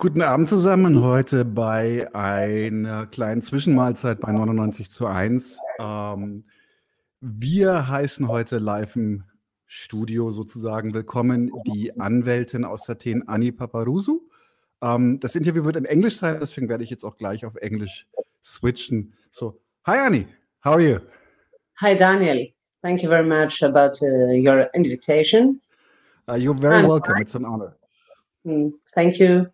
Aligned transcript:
Guten 0.00 0.22
Abend 0.22 0.48
zusammen. 0.48 1.02
Heute 1.02 1.44
bei 1.44 2.08
einer 2.14 3.06
kleinen 3.06 3.42
Zwischenmahlzeit 3.42 4.18
bei 4.18 4.32
99 4.32 4.90
zu 4.90 5.04
1. 5.04 5.58
Ähm, 5.78 6.44
wir 7.20 7.86
heißen 7.86 8.26
heute 8.26 8.56
live 8.56 8.96
im 8.96 9.24
Studio 9.66 10.30
sozusagen 10.30 10.94
willkommen 10.94 11.52
die 11.66 12.00
Anwältin 12.00 12.64
aus 12.64 12.88
Athen, 12.88 13.28
Anni 13.28 13.52
Paparousou. 13.52 14.22
Ähm, 14.80 15.20
das 15.20 15.36
Interview 15.36 15.66
wird 15.66 15.76
in 15.76 15.84
Englisch 15.84 16.16
sein, 16.16 16.38
deswegen 16.40 16.70
werde 16.70 16.82
ich 16.82 16.88
jetzt 16.88 17.04
auch 17.04 17.18
gleich 17.18 17.44
auf 17.44 17.56
Englisch 17.56 18.06
switchen. 18.42 19.12
So, 19.30 19.60
hi 19.86 19.98
Anni, 19.98 20.26
how 20.64 20.72
are 20.72 20.80
you? 20.80 20.98
Hi 21.82 21.94
Daniel, 21.94 22.50
thank 22.80 23.02
you 23.02 23.10
very 23.10 23.28
much 23.28 23.62
about 23.62 24.00
uh, 24.00 24.32
your 24.32 24.70
invitation. 24.72 25.60
Uh, 26.26 26.36
you're 26.36 26.58
very 26.58 26.76
I'm 26.76 26.88
welcome. 26.88 27.16
Fine. 27.16 27.22
It's 27.22 27.34
an 27.34 27.44
honor. 27.44 27.76
Mm, 28.46 28.72
thank 28.94 29.18
you. 29.18 29.50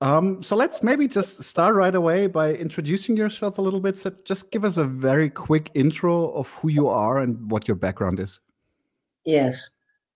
Um, 0.00 0.42
so 0.42 0.56
let's 0.56 0.82
maybe 0.82 1.06
just 1.06 1.42
start 1.42 1.74
right 1.74 1.94
away 1.94 2.26
by 2.26 2.54
introducing 2.54 3.16
yourself 3.16 3.58
a 3.58 3.62
little 3.62 3.80
bit. 3.80 3.96
So 3.96 4.12
just 4.24 4.50
give 4.50 4.64
us 4.64 4.76
a 4.76 4.84
very 4.84 5.30
quick 5.30 5.70
intro 5.74 6.30
of 6.32 6.50
who 6.50 6.68
you 6.68 6.88
are 6.88 7.20
and 7.20 7.50
what 7.50 7.68
your 7.68 7.76
background 7.76 8.20
is. 8.20 8.40
Yes, 9.24 9.70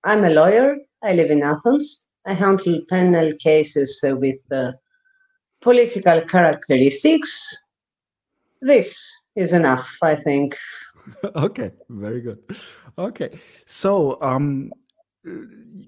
I'm 0.05 0.25
a 0.25 0.31
lawyer. 0.31 0.77
I 1.03 1.15
live 1.15 1.31
in 1.31 1.43
Athens. 1.43 2.05
I 2.27 2.35
handle 2.35 2.81
penal 2.91 3.33
cases 3.39 4.05
uh, 4.07 4.15
with 4.15 4.37
uh, 4.53 4.73
political 5.61 6.21
characteristics. 6.23 7.57
This 8.61 9.17
is 9.37 9.53
enough, 9.53 9.97
I 10.03 10.17
think. 10.17 10.57
okay, 11.37 11.71
very 11.89 12.21
good. 12.21 12.39
Okay, 12.99 13.39
so 13.65 14.19
um, 14.21 14.73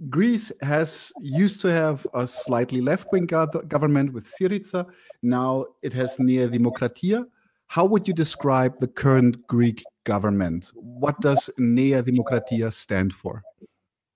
Greece 0.09 0.53
has 0.63 1.13
used 1.21 1.61
to 1.63 1.69
have 1.69 2.07
a 2.15 2.27
slightly 2.27 2.81
left-wing 2.81 3.27
go 3.27 3.47
government 3.47 4.13
with 4.13 4.27
Syriza. 4.27 4.87
Now 5.23 5.67
it 5.83 5.93
has 5.93 6.19
Nea 6.19 6.49
Demokratia. 6.49 7.27
How 7.67 7.85
would 7.85 8.09
you 8.09 8.15
describe 8.15 8.79
the 8.81 8.89
current 8.89 9.47
Greek 9.47 9.85
government? 10.05 10.73
What 10.75 11.21
does 11.21 11.51
Nea 11.59 12.03
Demokratia 12.03 12.73
stand 12.73 13.13
for? 13.13 13.43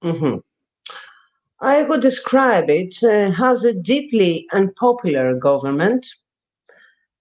Mm 0.02 0.16
-hmm. 0.18 0.42
I 1.60 1.82
would 1.82 2.02
describe 2.02 2.68
it 2.68 3.02
uh, 3.02 3.50
as 3.50 3.64
a 3.64 3.72
deeply 3.72 4.46
unpopular 4.52 5.38
government 5.38 6.06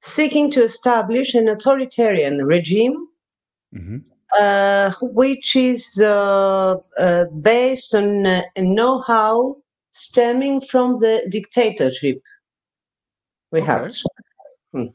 seeking 0.02 0.52
to 0.52 0.64
establish 0.64 1.36
an 1.36 1.48
authoritarian 1.48 2.46
regime 2.46 2.96
mm 3.72 3.88
-hmm 3.88 4.13
uh, 4.13 4.13
which 5.02 5.56
is 5.56 6.02
uh, 6.02 6.76
uh, 7.00 7.26
based 7.42 7.94
on 7.96 8.26
uh, 8.26 8.42
know-how 8.58 9.58
stemming 9.92 10.60
from 10.62 11.00
the 11.00 11.26
dictatorship 11.30 12.22
we 13.52 13.62
okay. 13.62 13.66
have. 13.68 13.92
Hmm. 14.74 14.86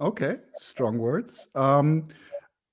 Okay, 0.00 0.36
strong 0.58 0.98
words. 0.98 1.48
Um, 1.54 2.08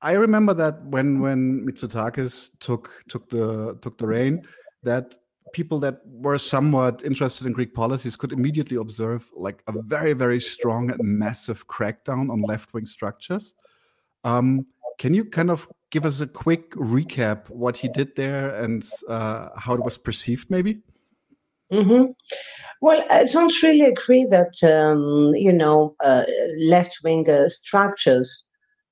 I 0.01 0.13
remember 0.13 0.53
that 0.55 0.83
when 0.85 1.21
when 1.21 1.65
Mitsotakis 1.65 2.49
took 2.59 3.03
took 3.07 3.29
the 3.29 3.77
took 3.81 3.97
the 3.97 4.07
reign, 4.07 4.41
that 4.83 5.15
people 5.53 5.79
that 5.79 6.01
were 6.05 6.39
somewhat 6.39 7.03
interested 7.03 7.45
in 7.45 7.53
Greek 7.53 7.73
policies 7.73 8.15
could 8.15 8.31
immediately 8.31 8.77
observe 8.77 9.29
like 9.35 9.63
a 9.67 9.73
very 9.83 10.13
very 10.13 10.41
strong 10.41 10.91
and 10.91 10.99
massive 11.03 11.67
crackdown 11.67 12.29
on 12.31 12.41
left 12.41 12.73
wing 12.73 12.85
structures. 12.85 13.53
Um, 14.23 14.65
can 15.01 15.15
you 15.15 15.25
kind 15.25 15.49
of 15.49 15.67
give 15.89 16.05
us 16.05 16.21
a 16.21 16.27
quick 16.27 16.69
recap 16.73 17.49
what 17.49 17.75
he 17.75 17.89
did 17.89 18.15
there 18.15 18.53
and 18.63 18.85
uh, 19.09 19.49
how 19.57 19.73
it 19.73 19.83
was 19.83 19.97
perceived, 19.97 20.47
maybe? 20.49 20.73
Mm 21.73 21.85
-hmm. 21.87 22.03
Well, 22.81 23.01
I 23.09 23.25
don't 23.33 23.61
really 23.63 23.85
agree 23.95 24.25
that 24.37 24.53
um, 24.63 25.33
you 25.45 25.53
know 25.61 25.95
uh, 26.09 26.23
left-wing 26.73 27.29
uh, 27.29 27.47
structures 27.47 28.29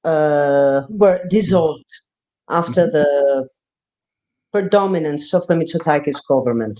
uh, 0.03 0.77
were 1.01 1.19
dissolved 1.29 1.91
after 2.45 2.83
mm 2.85 2.89
-hmm. 2.89 2.97
the 2.97 3.49
predominance 4.51 5.37
of 5.37 5.45
the 5.45 5.55
Mitsotakis 5.55 6.21
government. 6.27 6.77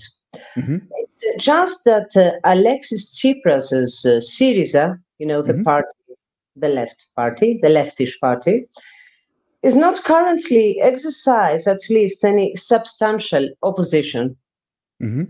Mm 0.56 0.62
-hmm. 0.64 0.78
It's 1.02 1.24
just 1.50 1.84
that 1.84 2.10
uh, 2.16 2.32
Alexis 2.42 3.02
Tsipras' 3.14 4.04
uh, 4.12 4.20
Syriza, 4.34 4.86
you 5.20 5.28
know, 5.30 5.42
the 5.42 5.52
mm-hmm. 5.52 5.70
party, 5.70 5.96
the 6.62 6.72
left 6.78 7.00
party, 7.14 7.58
the 7.62 7.68
leftish 7.68 8.18
party, 8.18 8.66
is 9.62 9.76
not 9.76 10.02
currently 10.04 10.80
exercise 10.80 11.66
at 11.66 11.80
least 11.90 12.24
any 12.24 12.56
substantial 12.56 13.46
opposition. 13.62 14.36
Mm-hmm. 15.02 15.24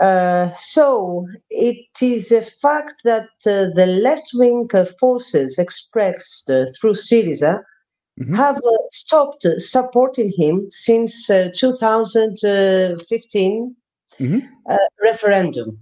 Uh, 0.00 0.50
so 0.58 1.28
it 1.50 1.86
is 2.02 2.32
a 2.32 2.42
fact 2.42 3.02
that 3.04 3.28
uh, 3.46 3.70
the 3.74 3.86
left 3.86 4.30
wing 4.34 4.68
uh, 4.74 4.84
forces 4.98 5.56
expressed 5.58 6.50
uh, 6.50 6.64
through 6.74 6.94
Syriza 6.94 7.60
mm-hmm. 8.20 8.34
have 8.34 8.56
uh, 8.56 8.76
stopped 8.90 9.46
supporting 9.58 10.32
him 10.36 10.68
since 10.68 11.30
uh, 11.30 11.48
2015 11.54 13.76
mm-hmm. 14.18 14.40
referendum. 15.02 15.78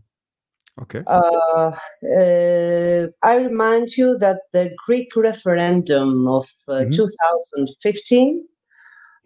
Okay. 0.80 1.02
Uh, 1.06 1.72
uh, 2.16 3.06
I 3.22 3.36
remind 3.36 3.96
you 3.96 4.16
that 4.18 4.40
the 4.52 4.74
Greek 4.86 5.14
referendum 5.14 6.26
of 6.26 6.48
uh, 6.68 6.72
mm-hmm. 6.72 6.90
2015 6.92 8.44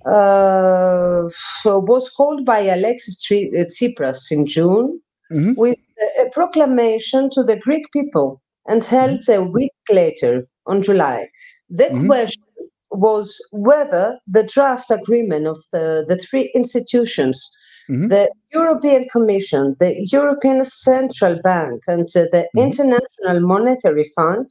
uh, 0.07 1.29
was 1.65 2.11
called 2.11 2.45
by 2.45 2.61
Alexis 2.61 3.19
uh, 3.31 3.65
Tsipras 3.65 4.33
in 4.33 4.47
June 4.47 5.01
mm-hmm. 5.31 5.55
with 5.55 5.79
a 6.21 6.29
proclamation 6.31 7.31
to 7.31 7.43
the 7.45 7.57
Greek 7.57 7.85
people 7.93 8.43
and 8.69 8.85
held 8.85 9.21
mm-hmm. 9.21 9.43
a 9.43 9.51
week 9.51 9.73
later 9.89 10.47
on 10.67 10.83
July. 10.83 11.29
The 11.71 11.85
mm-hmm. 11.85 12.07
question 12.07 12.43
was 12.91 13.37
whether 13.53 14.19
the 14.27 14.43
draft 14.43 14.91
agreement 14.91 15.47
of 15.47 15.63
the, 15.73 16.05
the 16.09 16.17
three 16.17 16.51
institutions 16.55 17.51
Mm-hmm. 17.89 18.09
The 18.09 18.33
European 18.53 19.09
Commission, 19.09 19.77
the 19.79 20.05
European 20.11 20.65
Central 20.65 21.41
Bank, 21.43 21.85
and 21.87 22.09
uh, 22.17 22.27
the 22.33 22.49
mm-hmm. 22.57 22.59
International 22.59 23.39
Monetary 23.41 24.11
Fund 24.15 24.49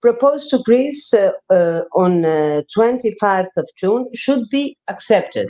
proposed 0.00 0.50
to 0.50 0.58
Greece 0.58 1.12
uh, 1.14 1.32
uh, 1.50 1.82
on 1.92 2.22
25th 2.22 3.22
uh, 3.22 3.44
of 3.56 3.68
June 3.76 4.08
should 4.14 4.48
be 4.50 4.76
accepted. 4.88 5.48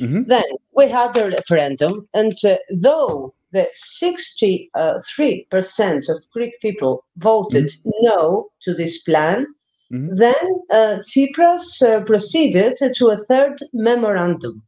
Mm-hmm. 0.00 0.24
Then 0.24 0.44
we 0.76 0.88
had 0.88 1.14
the 1.14 1.30
referendum, 1.30 2.08
and 2.12 2.36
uh, 2.44 2.56
though 2.70 3.34
the 3.52 3.66
63% 3.74 6.08
of 6.10 6.30
Greek 6.32 6.60
people 6.60 7.06
voted 7.16 7.66
mm-hmm. 7.66 7.90
no 8.02 8.50
to 8.60 8.74
this 8.74 9.00
plan, 9.02 9.46
mm-hmm. 9.90 10.16
then 10.16 10.60
uh, 10.70 10.98
Tsipras 11.00 11.80
proceeded 12.06 12.76
to 12.94 13.08
a 13.08 13.16
third 13.16 13.58
memorandum. 13.72 14.62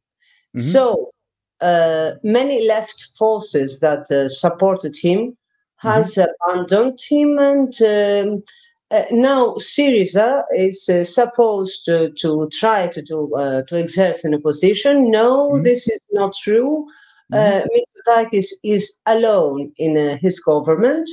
Mm-hmm. 0.57 0.61
So 0.61 1.13
uh, 1.61 2.13
many 2.23 2.67
left 2.67 3.09
forces 3.19 3.81
that 3.81 4.11
uh, 4.11 4.29
supported 4.29 4.97
him 4.97 5.37
has 5.77 6.15
mm-hmm. 6.15 6.31
abandoned 6.49 6.99
him 7.09 7.39
and 7.39 7.75
um, 7.83 8.43
uh, 8.91 9.05
now 9.13 9.55
Syriza 9.55 10.43
is 10.57 10.89
uh, 10.89 11.05
supposed 11.05 11.85
to, 11.85 12.11
to, 12.19 12.49
try 12.53 12.89
to 12.89 13.01
do 13.01 13.33
uh, 13.37 13.63
to 13.69 13.77
exert 13.77 14.25
an 14.25 14.35
opposition. 14.35 15.11
No, 15.11 15.51
mm-hmm. 15.51 15.63
this 15.63 15.89
is 15.89 16.01
not 16.11 16.35
true. 16.43 16.87
Mm-hmm. 17.33 17.69
Mitsotakis 17.69 18.49
is 18.65 18.99
alone 19.07 19.73
in 19.77 20.19
his 20.19 20.41
government. 20.41 21.09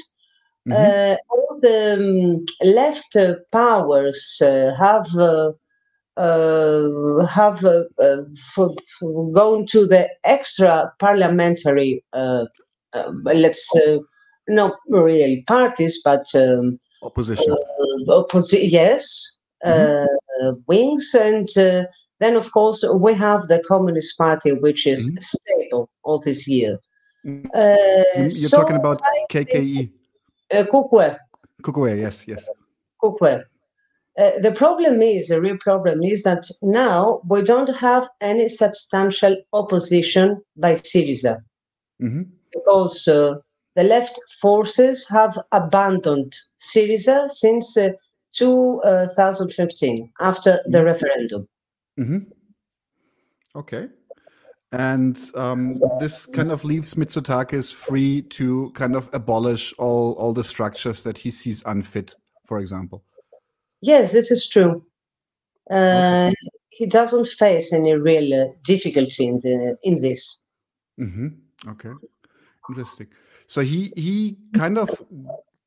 Mm-hmm. 0.68 1.16
all 1.30 1.60
the 1.62 1.94
um, 1.94 2.46
left 2.62 3.16
powers 3.52 4.42
have 4.42 5.08
uh, 6.18 7.26
have 7.26 7.64
uh, 7.64 7.84
uh, 8.00 8.24
for, 8.54 8.74
for 9.00 9.32
gone 9.32 9.66
to 9.68 9.86
the 9.86 10.10
extra 10.24 10.92
parliamentary, 11.00 12.04
let's 13.24 13.72
not 14.48 14.74
really 14.90 15.44
parties, 15.48 16.02
but 16.04 16.26
um, 16.36 16.78
opposition. 17.04 17.56
Opposi- 18.08 18.70
yes, 18.72 19.32
mm-hmm. 19.64 20.54
wings, 20.68 21.14
and 21.14 21.48
then 22.20 22.36
of 22.36 22.52
course 22.52 22.84
we 22.96 23.14
have 23.14 23.44
the 23.48 23.62
Communist 23.68 24.18
Party, 24.18 24.54
which 24.54 24.88
is 24.88 25.10
mm-hmm. 25.10 25.20
stable 25.20 25.90
all 26.04 26.20
this 26.20 26.48
year. 26.48 26.80
Mm-hmm. 27.26 27.48
Uh, 27.54 28.22
You're 28.22 28.50
so 28.50 28.58
talking 28.58 28.78
about 28.78 29.02
KKE. 29.32 29.92
Uh, 30.52 30.64
Kukwe. 30.64 31.18
Kukwe, 31.62 32.00
yes, 32.00 32.26
yes. 32.28 32.48
Kukwe. 33.04 33.44
Uh, 34.18 34.32
the 34.42 34.52
problem 34.52 35.02
is, 35.02 35.28
the 35.28 35.40
real 35.40 35.58
problem 35.58 36.02
is 36.02 36.24
that 36.24 36.50
now 36.64 37.22
we 37.30 37.42
don't 37.44 37.74
have 37.76 38.10
any 38.20 38.48
substantial 38.48 39.36
opposition 39.54 40.42
by 40.56 40.74
Syriza 40.74 41.38
mm-hmm. 42.02 42.24
because 42.52 43.08
uh, 43.08 43.36
the 43.76 43.84
left 43.84 44.20
forces 44.42 45.08
have 45.08 45.38
abandoned 45.52 46.36
Syriza 46.60 47.30
since 47.30 47.78
uh, 47.78 47.90
2015 48.34 50.12
after 50.20 50.52
mm-hmm. 50.52 50.72
the 50.72 50.84
referendum. 50.84 51.48
Mm-hmm. 52.00 52.18
Okay. 53.56 53.90
and 54.72 55.18
um, 55.36 55.76
this 56.00 56.26
kind 56.26 56.52
of 56.52 56.64
leaves 56.64 56.96
Mitsotakis 56.96 57.74
free 57.74 58.22
to 58.24 58.72
kind 58.76 58.96
of 58.96 59.10
abolish 59.14 59.74
all 59.78 60.14
all 60.14 60.34
the 60.34 60.44
structures 60.44 61.04
that 61.04 61.20
he 61.20 61.32
sees 61.32 61.64
unfit, 61.66 62.16
for 62.46 62.60
example. 62.60 63.04
Yes, 63.88 64.12
this 64.12 64.32
is 64.32 64.48
true. 64.48 64.84
Uh, 65.72 66.28
okay. 66.28 66.36
He 66.70 66.86
doesn't 66.86 67.28
face 67.28 67.74
any 67.74 67.94
real 67.94 68.34
uh, 68.34 68.48
difficulty 68.64 69.26
in 69.26 69.40
the 69.40 69.78
in 69.82 70.02
this. 70.02 70.38
Mm-hmm. 71.00 71.28
Okay, 71.70 71.94
interesting. 72.70 73.08
So 73.48 73.62
he 73.62 73.94
he 73.96 74.38
kind 74.54 74.78
of 74.78 74.90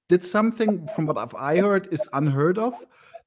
did 0.09 0.25
something 0.25 0.87
from 0.95 1.07
what 1.07 1.19
I've, 1.19 1.35
I 1.35 1.59
heard 1.59 1.93
is 1.93 2.09
unheard 2.13 2.59
of. 2.59 2.75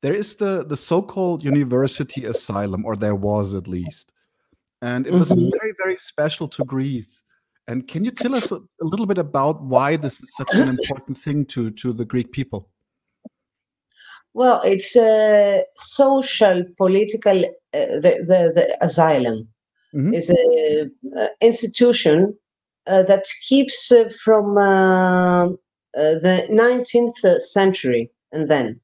There 0.01 0.13
is 0.13 0.35
the 0.35 0.63
the 0.63 0.77
so-called 0.77 1.43
university 1.43 2.25
asylum, 2.25 2.85
or 2.85 2.95
there 2.95 3.15
was 3.15 3.55
at 3.55 3.67
least 3.67 4.13
and 4.83 5.07
it 5.07 5.13
was 5.13 5.29
mm-hmm. 5.29 5.49
very 5.59 5.73
very 5.83 5.97
special 5.97 6.47
to 6.49 6.63
Greece. 6.65 7.23
And 7.67 7.87
can 7.87 8.03
you 8.03 8.11
tell 8.11 8.35
us 8.35 8.51
a, 8.51 8.57
a, 8.57 8.85
little 8.91 9.05
bit 9.05 9.17
about 9.17 9.63
why 9.63 9.95
this 9.95 10.19
is 10.19 10.35
such 10.35 10.53
an 10.55 10.67
important 10.75 11.17
thing 11.17 11.45
to 11.53 11.71
to 11.71 11.93
the 11.93 12.05
Greek 12.05 12.31
people? 12.33 12.69
Well, 14.33 14.62
it's 14.63 14.95
a 14.95 15.63
social, 15.75 16.63
political. 16.77 17.45
Uh, 17.74 18.00
the, 18.00 18.24
the, 18.27 18.51
the 18.56 18.77
asylum 18.81 19.47
mm-hmm. 19.94 20.13
is 20.13 20.30
an 20.30 21.30
institution 21.41 22.35
uh, 22.88 23.03
that 23.03 23.25
keeps 23.44 23.91
uh, 23.91 24.09
from 24.24 24.57
uh, 24.57 25.45
uh, 25.45 25.50
the 25.95 26.47
19th 26.51 27.41
century 27.41 28.12
and 28.31 28.50
then 28.50 28.80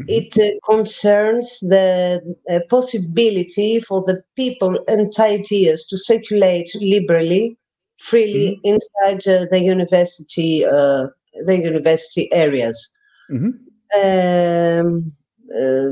Mm-hmm. 0.00 0.10
It 0.10 0.38
uh, 0.38 0.72
concerns 0.72 1.58
the 1.60 2.36
uh, 2.48 2.60
possibility 2.70 3.80
for 3.80 4.04
the 4.06 4.22
people 4.36 4.78
and 4.86 5.12
ideas 5.18 5.86
to 5.86 5.98
circulate 5.98 6.70
liberally, 6.80 7.56
freely 7.98 8.60
mm-hmm. 8.64 8.76
inside 8.76 9.26
uh, 9.26 9.46
the 9.50 9.60
university, 9.60 10.64
uh, 10.64 11.08
the 11.44 11.58
university 11.58 12.32
areas. 12.32 12.92
Mm-hmm. 13.28 13.50
Um, 13.96 15.12
uh, 15.54 15.90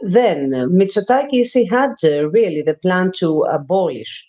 then 0.00 0.52
Mitsotakis 0.72 1.68
had 1.68 1.92
uh, 2.04 2.30
really 2.30 2.62
the 2.62 2.74
plan 2.74 3.12
to 3.18 3.42
abolish 3.42 4.26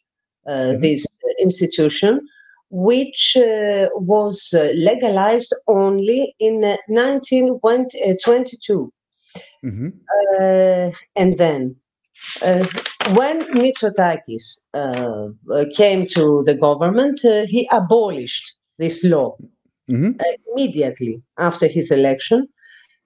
mm-hmm. 0.47 0.81
this 0.81 1.07
institution, 1.39 2.19
which 2.69 3.37
was 3.95 4.53
legalized 4.73 5.55
only 5.67 6.35
in 6.39 6.59
1922. 6.87 8.91
Mm-hmm. 9.65 9.87
Uh, 10.39 10.91
and 11.15 11.37
then, 11.37 11.75
uh, 12.41 12.65
when 13.13 13.43
Mitsotakis 13.53 14.59
uh, 14.73 15.29
came 15.73 16.05
to 16.07 16.43
the 16.45 16.55
government, 16.55 17.23
uh, 17.25 17.45
he 17.47 17.67
abolished 17.71 18.55
this 18.77 19.03
law 19.03 19.35
mm-hmm. 19.89 20.11
Uh, 20.19 20.23
immediately 20.51 21.21
after 21.37 21.67
his 21.67 21.91
election, 21.91 22.47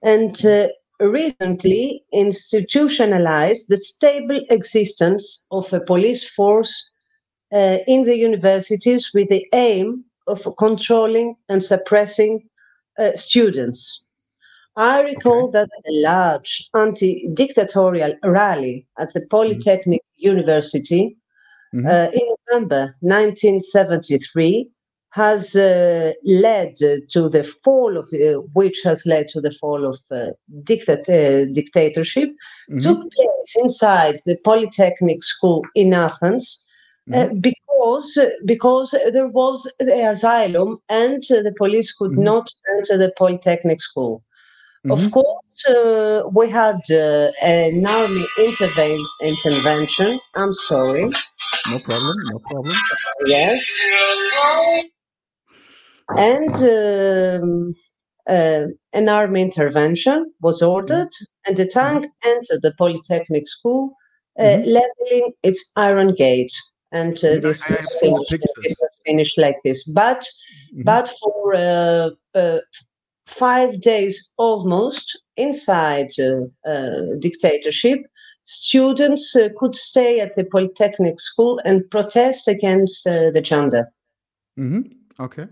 and 0.04 0.44
uh, 0.46 0.68
recently 1.00 2.04
institutionalized 2.12 3.68
the 3.68 3.76
stable 3.76 4.40
existence 4.50 5.42
of 5.50 5.72
a 5.72 5.80
police 5.80 6.28
force 6.28 6.90
in 7.52 8.04
the 8.04 8.16
universities 8.16 9.12
with 9.14 9.28
the 9.28 9.46
aim 9.52 10.04
of 10.26 10.46
controlling 10.58 11.36
and 11.48 11.62
suppressing 11.62 12.48
students. 13.14 14.04
I 14.76 15.02
recall 15.02 15.44
okay. 15.48 15.52
that 15.52 15.68
a 15.86 15.92
large 16.02 16.68
anti 16.74 17.28
dictatorial 17.32 18.14
rally 18.24 18.86
at 18.98 19.12
the 19.12 19.20
Polytechnic 19.20 20.00
mm-hmm. 20.00 20.36
University 20.36 21.16
mm-hmm. 21.74 21.86
uh, 21.86 22.10
in 22.12 22.34
November 22.50 22.96
1973 23.00 24.70
has 25.14 25.54
uh, 25.54 26.12
led 26.24 26.74
to 26.74 27.28
the 27.28 27.44
fall 27.62 27.96
of 27.96 28.10
the, 28.10 28.42
which 28.52 28.80
has 28.82 29.06
led 29.06 29.28
to 29.28 29.40
the 29.40 29.52
fall 29.52 29.86
of 29.86 29.96
uh, 30.10 30.30
dictat- 30.64 31.08
uh, 31.08 31.44
dictatorship 31.52 32.30
mm-hmm. 32.68 32.80
took 32.80 32.98
place 33.12 33.54
inside 33.58 34.20
the 34.26 34.34
Polytechnic 34.44 35.22
School 35.22 35.62
in 35.76 35.94
Athens 35.94 36.64
uh, 37.12 37.16
mm-hmm. 37.16 37.38
because 37.38 38.18
because 38.44 38.90
there 39.12 39.28
was 39.28 39.72
the 39.78 40.10
asylum 40.10 40.78
and 40.88 41.22
the 41.22 41.54
police 41.56 41.92
could 41.92 42.10
mm-hmm. 42.10 42.24
not 42.32 42.50
enter 42.76 42.98
the 42.98 43.12
Polytechnic 43.16 43.80
School. 43.80 44.20
Mm-hmm. 44.84 44.90
Of 44.90 45.12
course, 45.12 45.64
uh, 45.68 46.24
we 46.32 46.50
had 46.50 46.80
uh, 46.90 47.30
an 47.40 47.86
army 47.86 48.26
interve- 48.40 49.06
intervention. 49.22 50.18
I'm 50.34 50.54
sorry. 50.54 51.04
No 51.70 51.78
problem. 51.78 52.16
No 52.32 52.38
problem. 52.50 52.74
Yes. 53.26 53.62
And 56.10 56.54
um, 57.42 57.72
uh, 58.28 58.66
an 58.92 59.08
army 59.08 59.42
intervention 59.42 60.32
was 60.40 60.62
ordered, 60.62 61.08
mm-hmm. 61.08 61.48
and 61.48 61.56
the 61.56 61.66
tank 61.66 62.04
mm-hmm. 62.04 62.28
entered 62.28 62.62
the 62.62 62.74
Polytechnic 62.78 63.48
School, 63.48 63.94
uh, 64.38 64.42
mm-hmm. 64.42 64.70
leveling 64.70 65.32
its 65.42 65.72
iron 65.76 66.14
gate. 66.14 66.52
And 66.92 67.16
uh, 67.18 67.40
this, 67.40 67.68
was 67.68 67.98
finished, 68.00 68.30
this 68.62 68.76
was 68.80 68.98
finished 69.04 69.36
like 69.36 69.56
this. 69.64 69.84
But, 69.84 70.20
mm-hmm. 70.72 70.82
but 70.82 71.10
for 71.20 71.54
uh, 72.34 72.58
five 73.26 73.80
days 73.80 74.30
almost 74.36 75.20
inside 75.36 76.10
uh, 76.20 76.68
uh, 76.68 77.16
dictatorship, 77.18 77.98
students 78.44 79.34
uh, 79.34 79.48
could 79.58 79.74
stay 79.74 80.20
at 80.20 80.36
the 80.36 80.44
Polytechnic 80.44 81.18
School 81.18 81.60
and 81.64 81.82
protest 81.90 82.46
against 82.46 83.04
the 83.04 83.42
junta. 83.44 83.86
Mm-hmm. 84.58 84.82
Okay. 85.22 85.46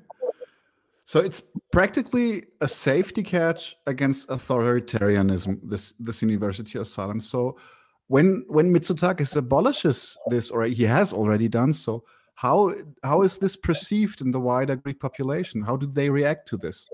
So 1.13 1.21
it's 1.21 1.43
practically 1.73 2.45
a 2.63 2.69
safety 2.69 3.23
catch 3.23 3.77
against 3.87 4.31
authoritarianism. 4.31 5.61
This 5.63 5.93
this 6.01 6.23
university 6.23 6.79
asylum. 6.79 7.21
So 7.21 7.59
when 8.07 8.47
when 8.49 8.73
Mitsotakis 8.73 9.37
abolishes 9.37 10.17
this, 10.31 10.51
or 10.51 10.65
he 10.65 10.85
has 10.85 11.13
already 11.13 11.49
done 11.49 11.75
so, 11.75 12.05
how 12.37 12.73
how 13.03 13.21
is 13.21 13.37
this 13.37 13.57
perceived 13.57 14.23
in 14.23 14.31
the 14.31 14.41
wider 14.41 14.75
Greek 14.75 15.01
population? 15.01 15.61
How 15.61 15.77
do 15.77 15.87
they 15.87 16.09
react 16.09 16.49
to 16.49 16.57
this? 16.57 16.89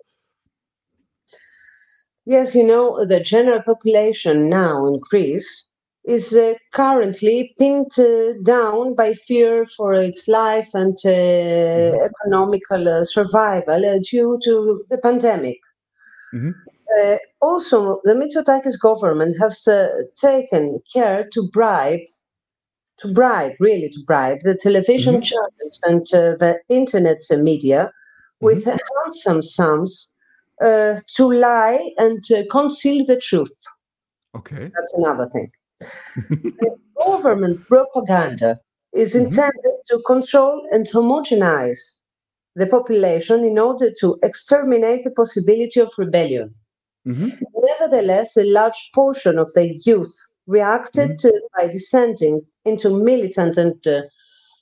Yes, 2.24 2.56
you 2.56 2.66
know, 2.66 3.06
the 3.06 3.20
general 3.20 3.62
population 3.62 4.48
now 4.48 4.84
in 4.86 4.98
Greece 4.98 5.67
is 6.08 6.34
uh, 6.34 6.54
currently 6.72 7.52
pinned 7.58 7.92
uh, 7.98 8.32
down 8.42 8.94
by 8.94 9.12
fear 9.12 9.66
for 9.76 9.92
its 9.92 10.26
life 10.26 10.70
and 10.72 10.96
uh, 11.04 11.10
mm-hmm. 11.10 12.04
economical 12.10 12.88
uh, 12.88 13.04
survival 13.04 13.84
uh, 13.84 13.98
due 14.10 14.38
to 14.42 14.82
the 14.88 14.96
pandemic. 14.98 15.58
Mm-hmm. 16.32 16.52
Uh, 16.98 17.16
also, 17.42 18.00
the 18.04 18.14
Mitsotakis 18.14 18.80
government 18.80 19.36
has 19.38 19.68
taken 20.16 20.80
care 20.90 21.28
to 21.32 21.46
bribe, 21.52 22.00
to 23.00 23.12
bribe, 23.12 23.52
really 23.60 23.90
to 23.90 24.00
bribe 24.06 24.38
the 24.40 24.54
television 24.54 25.16
mm-hmm. 25.16 25.30
channels 25.30 25.84
and 25.86 26.06
the 26.40 26.58
internet 26.70 27.20
media 27.32 27.92
with 28.40 28.64
mm-hmm. 28.64 28.78
handsome 29.04 29.42
sums 29.42 30.10
uh, 30.62 30.98
to 31.16 31.30
lie 31.30 31.92
and 31.98 32.24
uh, 32.32 32.42
conceal 32.50 33.04
the 33.04 33.16
truth. 33.16 33.62
Okay. 34.36 34.70
That's 34.74 34.94
another 34.94 35.28
thing. 35.28 35.52
Government 37.04 37.66
propaganda 37.66 38.58
is 38.94 39.14
mm-hmm. 39.14 39.26
intended 39.26 39.76
to 39.86 40.02
control 40.06 40.62
and 40.72 40.86
homogenize 40.86 41.94
the 42.56 42.66
population 42.66 43.44
in 43.44 43.58
order 43.58 43.90
to 44.00 44.18
exterminate 44.22 45.04
the 45.04 45.10
possibility 45.10 45.80
of 45.80 45.92
rebellion. 45.96 46.54
Mm-hmm. 47.06 47.28
Nevertheless, 47.56 48.36
a 48.36 48.44
large 48.44 48.90
portion 48.94 49.38
of 49.38 49.52
the 49.54 49.78
youth 49.84 50.16
reacted 50.46 51.10
mm-hmm. 51.10 51.28
to, 51.28 51.42
by 51.56 51.68
descending 51.68 52.42
into 52.64 52.90
militant 52.92 53.56
and 53.56 53.86
uh, 53.86 54.02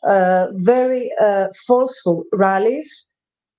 uh, 0.07 0.49
very 0.53 1.11
uh, 1.21 1.49
forceful 1.67 2.25
rallies 2.33 3.09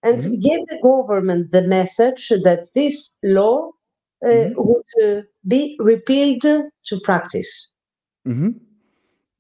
and 0.04 0.20
mm-hmm. 0.20 0.40
give 0.42 0.62
the 0.68 0.80
government 0.84 1.52
the 1.52 1.64
message 1.64 2.30
that 2.30 2.68
this 2.76 3.18
law 3.24 3.72
mm-hmm. 4.24 4.53
would 4.55 4.83
uh, 5.03 5.21
be 5.47 5.77
repealed 5.79 6.41
to 6.41 7.00
practice. 7.03 7.71
Mm-hmm. 8.27 8.50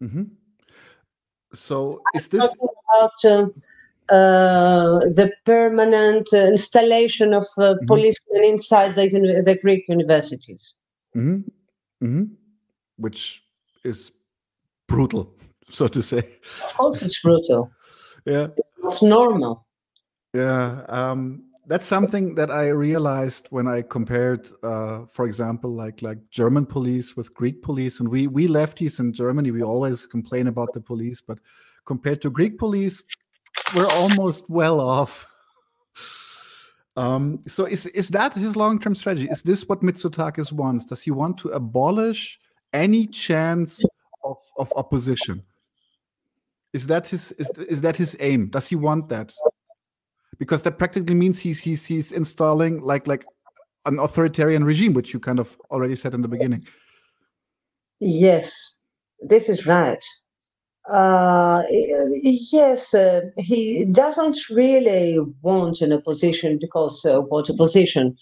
mm-hmm. 0.03 0.23
So, 1.53 2.01
is 2.13 2.27
this 2.27 2.43
about 2.43 3.25
uh, 3.25 3.47
uh, 4.13 4.99
the 5.15 5.31
permanent 5.45 6.27
uh, 6.33 6.47
installation 6.47 7.33
of 7.33 7.45
uh, 7.57 7.73
mm-hmm. 7.73 7.85
policemen 7.85 8.43
inside 8.43 8.95
the, 8.95 9.09
the 9.45 9.57
Greek 9.61 9.85
universities? 9.87 10.75
Mm-hmm. 11.15 12.23
Which 12.97 13.43
is 13.83 14.11
brutal, 14.87 15.33
so 15.69 15.87
to 15.87 16.01
say. 16.01 16.37
Of 16.63 16.77
course, 16.77 17.01
it's 17.01 17.21
brutal. 17.21 17.71
Yeah, 18.25 18.47
it's 18.83 19.01
normal. 19.01 19.65
Yeah, 20.33 20.83
um, 20.89 21.43
that's 21.67 21.85
something 21.85 22.33
that 22.35 22.49
I 22.49 22.69
realized 22.69 23.47
when 23.49 23.67
I 23.67 23.81
compared, 23.81 24.47
uh, 24.63 25.05
for 25.11 25.25
example, 25.25 25.69
like 25.69 26.01
like 26.01 26.17
German 26.31 26.65
police 26.65 27.17
with 27.17 27.33
Greek 27.33 27.61
police, 27.61 27.99
and 27.99 28.07
we 28.07 28.27
we 28.27 28.47
lefties 28.47 28.99
in 28.99 29.13
Germany 29.13 29.51
we 29.51 29.63
always 29.63 30.07
complain 30.07 30.47
about 30.47 30.73
the 30.73 30.79
police, 30.79 31.21
but 31.21 31.39
compared 31.85 32.21
to 32.21 32.29
Greek 32.29 32.57
police, 32.57 33.03
we're 33.75 33.89
almost 33.89 34.43
well 34.49 34.79
off. 34.79 35.27
Um, 36.97 37.41
so 37.45 37.65
is 37.65 37.85
is 37.85 38.09
that 38.09 38.33
his 38.33 38.55
long 38.55 38.79
term 38.79 38.95
strategy? 38.95 39.27
Is 39.29 39.43
this 39.43 39.69
what 39.69 39.81
Mitsotakis 39.81 40.51
wants? 40.51 40.83
Does 40.83 41.03
he 41.03 41.11
want 41.11 41.37
to 41.37 41.49
abolish 41.49 42.39
any 42.73 43.05
chance 43.05 43.85
of, 44.23 44.37
of 44.57 44.73
opposition? 44.75 45.43
Is 46.73 46.87
that 46.87 47.05
his 47.05 47.33
is, 47.33 47.51
is 47.69 47.81
that 47.81 47.97
his 47.97 48.17
aim? 48.19 48.47
Does 48.49 48.67
he 48.67 48.75
want 48.75 49.09
that? 49.09 49.31
Because 50.39 50.63
that 50.63 50.77
practically 50.77 51.15
means 51.15 51.39
he's 51.39 51.61
he's 51.61 51.85
he's 51.85 52.11
installing 52.11 52.81
like 52.81 53.07
like 53.07 53.25
an 53.85 53.99
authoritarian 53.99 54.63
regime, 54.63 54.93
which 54.93 55.13
you 55.13 55.19
kind 55.19 55.39
of 55.39 55.57
already 55.71 55.95
said 55.95 56.13
in 56.13 56.21
the 56.21 56.27
beginning. 56.27 56.65
Yes, 57.99 58.75
this 59.21 59.49
is 59.49 59.65
right. 59.65 60.03
Uh, 60.89 61.63
yes, 61.69 62.93
uh, 62.93 63.21
he 63.37 63.85
doesn't 63.85 64.37
really 64.49 65.19
want 65.41 65.81
an 65.81 65.91
opposition 65.91 66.57
because 66.59 67.03
uh, 67.05 67.19
what 67.19 67.49
opposition? 67.49 68.15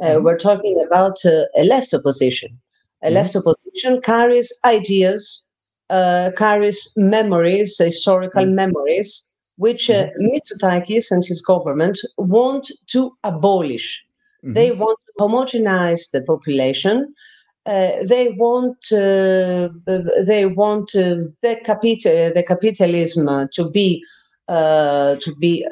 Uh, 0.00 0.06
mm-hmm. 0.06 0.24
We're 0.24 0.38
talking 0.38 0.82
about 0.86 1.24
uh, 1.24 1.44
a 1.56 1.64
left 1.64 1.94
opposition. 1.94 2.60
A 3.02 3.06
mm-hmm. 3.06 3.14
left 3.14 3.36
opposition 3.36 4.02
carries 4.02 4.52
ideas, 4.64 5.44
uh, 5.88 6.30
carries 6.36 6.92
memories, 6.96 7.78
historical 7.78 8.44
mm-hmm. 8.44 8.54
memories, 8.54 9.26
which 9.64 9.90
uh, 9.90 10.06
mm-hmm. 10.06 10.26
Mitsotakis 10.26 11.10
and 11.10 11.24
his 11.24 11.40
government 11.42 11.98
want 12.16 12.70
to 12.92 13.00
abolish. 13.24 13.88
They 14.42 14.70
mm-hmm. 14.70 14.80
want 14.80 14.98
to 15.06 15.12
homogenize 15.22 16.10
the 16.12 16.22
population 16.22 17.14
uh, 17.66 17.92
they 18.06 18.30
want 18.30 18.90
uh, 18.92 19.68
they 20.24 20.46
want 20.46 20.94
uh, 20.96 21.16
the 21.42 21.60
capital 21.62 22.30
the 22.34 22.42
capitalism 22.42 23.48
to 23.52 23.70
be 23.70 24.02
to 24.48 25.34
be 25.38 25.66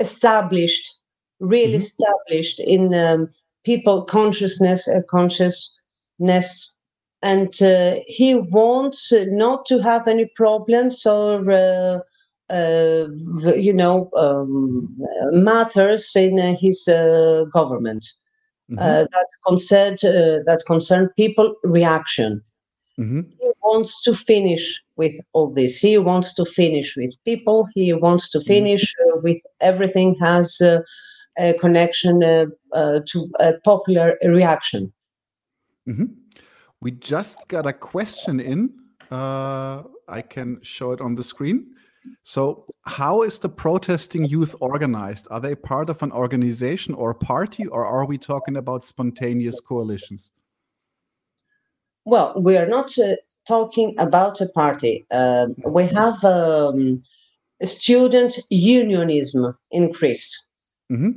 established, 0.00 0.96
really 1.38 1.74
mm-hmm. 1.74 1.76
established 1.76 2.60
in 2.60 2.94
um, 2.94 3.28
people 3.64 4.04
consciousness 4.04 4.88
consciousness 5.08 6.74
and 7.22 7.62
uh, 7.62 7.96
he 8.06 8.34
wants 8.34 9.12
not 9.12 9.66
to 9.66 9.78
have 9.78 10.08
any 10.08 10.26
problems 10.34 11.04
or 11.04 12.02
uh, 12.50 13.06
uh, 13.44 13.54
you 13.54 13.72
know 13.72 14.10
um, 14.16 14.88
matters 15.32 16.14
in 16.14 16.38
his 16.56 16.84
government 17.52 18.06
mm-hmm. 18.70 18.78
uh, 18.78 19.04
that 19.12 19.26
concerned 19.46 20.04
uh, 20.04 20.42
that 20.46 20.62
concerned 20.66 21.10
people 21.16 21.54
reaction. 21.64 22.42
Mm-hmm. 22.98 23.20
He 23.40 23.50
wants 23.62 24.02
to 24.02 24.14
finish 24.14 24.82
with 24.96 25.14
all 25.32 25.52
this. 25.52 25.78
He 25.78 25.98
wants 25.98 26.34
to 26.34 26.44
finish 26.44 26.96
with 26.96 27.14
people. 27.24 27.66
He 27.74 27.92
wants 27.92 28.30
to 28.30 28.38
mm-hmm. 28.38 28.46
finish 28.46 28.94
uh, 29.06 29.18
with 29.22 29.42
everything 29.60 30.16
has 30.20 30.60
uh, 30.60 30.80
a 31.38 31.52
connection 31.54 32.24
uh, 32.24 32.46
uh, 32.72 33.00
to 33.08 33.30
a 33.38 33.54
popular 33.64 34.18
reaction. 34.24 34.92
Mm-hmm. 35.86 36.06
We 36.80 36.92
just 36.92 37.36
got 37.48 37.66
a 37.66 37.72
question 37.72 38.40
in. 38.40 38.72
I 39.10 40.22
can 40.22 40.60
show 40.62 40.92
it 40.92 41.00
on 41.00 41.16
the 41.16 41.24
screen. 41.24 41.74
So, 42.22 42.64
how 42.86 43.22
is 43.22 43.38
the 43.38 43.48
protesting 43.48 44.24
youth 44.24 44.54
organized? 44.60 45.26
Are 45.30 45.40
they 45.40 45.54
part 45.54 45.88
of 45.88 46.02
an 46.02 46.12
organization 46.12 46.94
or 46.94 47.10
a 47.10 47.14
party, 47.14 47.66
or 47.66 47.84
are 47.84 48.04
we 48.04 48.18
talking 48.18 48.56
about 48.56 48.84
spontaneous 48.84 49.60
coalitions? 49.60 50.32
Well, 52.04 52.34
we 52.36 52.56
are 52.56 52.66
not 52.66 52.96
uh, 52.98 53.16
talking 53.46 53.94
about 53.98 54.40
a 54.40 54.48
party. 54.48 55.06
Uh, 55.10 55.48
we 55.66 55.86
have 55.86 56.22
um, 56.24 57.00
student 57.62 58.38
unionism 58.50 59.56
in 59.70 59.92
Greece, 59.92 60.44
mm-hmm. 60.90 61.10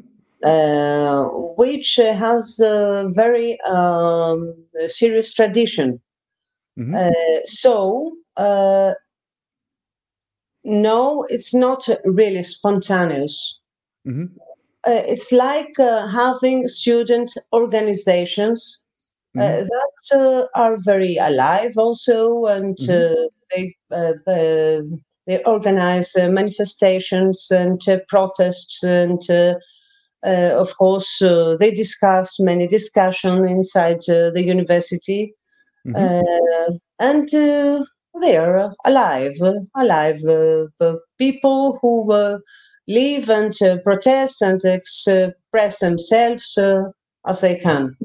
uh, 0.44 1.26
which 1.58 1.96
has 1.98 2.60
a 2.60 3.08
very 3.14 3.60
um, 3.62 4.56
serious 4.88 5.34
tradition. 5.34 6.00
Mm-hmm. 6.78 6.96
Uh, 6.96 7.42
so, 7.44 8.14
uh, 8.38 8.79
no, 10.70 11.26
it's 11.30 11.54
not 11.54 11.88
really 12.06 12.44
spontaneous. 12.44 13.60
Mm-hmm. 14.08 14.26
Uh, 14.88 15.04
it's 15.08 15.32
like 15.32 15.78
uh, 15.80 16.08
having 16.08 16.68
student 16.68 17.34
organizations 17.52 18.82
uh, 19.38 19.42
mm-hmm. 19.42 19.68
that 19.68 20.20
uh, 20.20 20.48
are 20.56 20.78
very 20.78 21.18
alive 21.18 21.74
also, 21.78 22.46
and 22.46 22.78
mm-hmm. 22.78 23.26
they 23.52 23.76
they 25.28 25.44
organize 25.44 26.16
manifestations 26.16 27.52
and 27.52 27.82
protests 28.08 28.84
and. 28.84 29.22
Uh, 30.22 30.52
of 30.60 30.76
course, 30.76 31.22
uh, 31.22 31.56
they 31.62 31.72
discuss 31.72 32.42
many 32.42 32.68
discussion 32.68 33.48
inside 33.48 34.00
uh, 34.10 34.30
the 34.32 34.44
university, 34.44 35.34
mm-hmm. 35.88 36.76
and 37.00 37.30
they 38.22 38.38
are 38.38 38.74
alive, 38.86 39.36
alive 39.76 40.24
uh, 40.26 40.96
people 41.18 41.78
who 41.82 42.12
uh, 42.12 42.40
live 42.88 43.30
and 43.30 43.54
uh, 43.62 43.78
protest 43.84 44.42
and 44.42 44.62
express 44.64 45.80
themselves 45.80 46.58
as 47.28 47.42
they 47.42 47.58
can. 47.58 47.96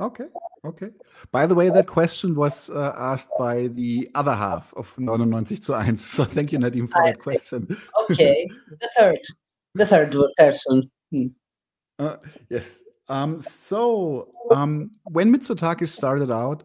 Okay, 0.00 0.24
okay. 0.64 0.90
By 1.30 1.46
the 1.46 1.54
way, 1.54 1.70
that 1.70 1.86
question 1.86 2.34
was 2.34 2.68
uh, 2.70 2.92
asked 2.96 3.30
by 3.38 3.68
the 3.68 4.10
other 4.14 4.34
half 4.34 4.74
of 4.74 4.92
99 4.98 5.46
zu 5.46 5.72
1. 5.72 5.96
So 5.96 6.24
thank 6.24 6.52
you, 6.52 6.58
Nadim, 6.58 6.88
for 6.88 7.00
I 7.00 7.12
that 7.12 7.18
see. 7.18 7.22
question. 7.22 7.80
okay, 8.10 8.48
the 8.80 8.88
third, 8.98 9.20
the 9.74 9.86
third 9.86 10.16
person. 10.36 10.90
Hmm. 11.12 11.26
Uh, 11.98 12.16
yes. 12.50 12.82
Um, 13.08 13.42
so 13.42 14.28
um, 14.50 14.90
when 15.04 15.32
Mitsotakis 15.32 15.88
started 15.88 16.30
out, 16.30 16.64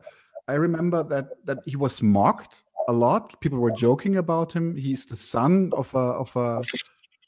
I 0.50 0.56
remember 0.56 1.04
that 1.04 1.46
that 1.46 1.60
he 1.66 1.76
was 1.76 2.02
mocked 2.02 2.64
a 2.88 2.94
lot. 2.94 3.40
People 3.40 3.60
were 3.60 3.72
joking 3.72 4.18
about 4.18 4.52
him. 4.52 4.76
He's 4.76 5.06
the 5.06 5.16
son 5.16 5.72
of 5.74 5.94
a 5.94 6.06
of 6.24 6.36
a 6.36 6.64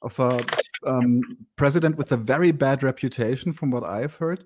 of 0.01 0.19
a 0.19 0.43
um, 0.87 1.21
president 1.55 1.97
with 1.97 2.11
a 2.11 2.17
very 2.17 2.51
bad 2.51 2.81
reputation, 2.81 3.53
from 3.53 3.69
what 3.69 3.83
I've 3.83 4.15
heard. 4.15 4.43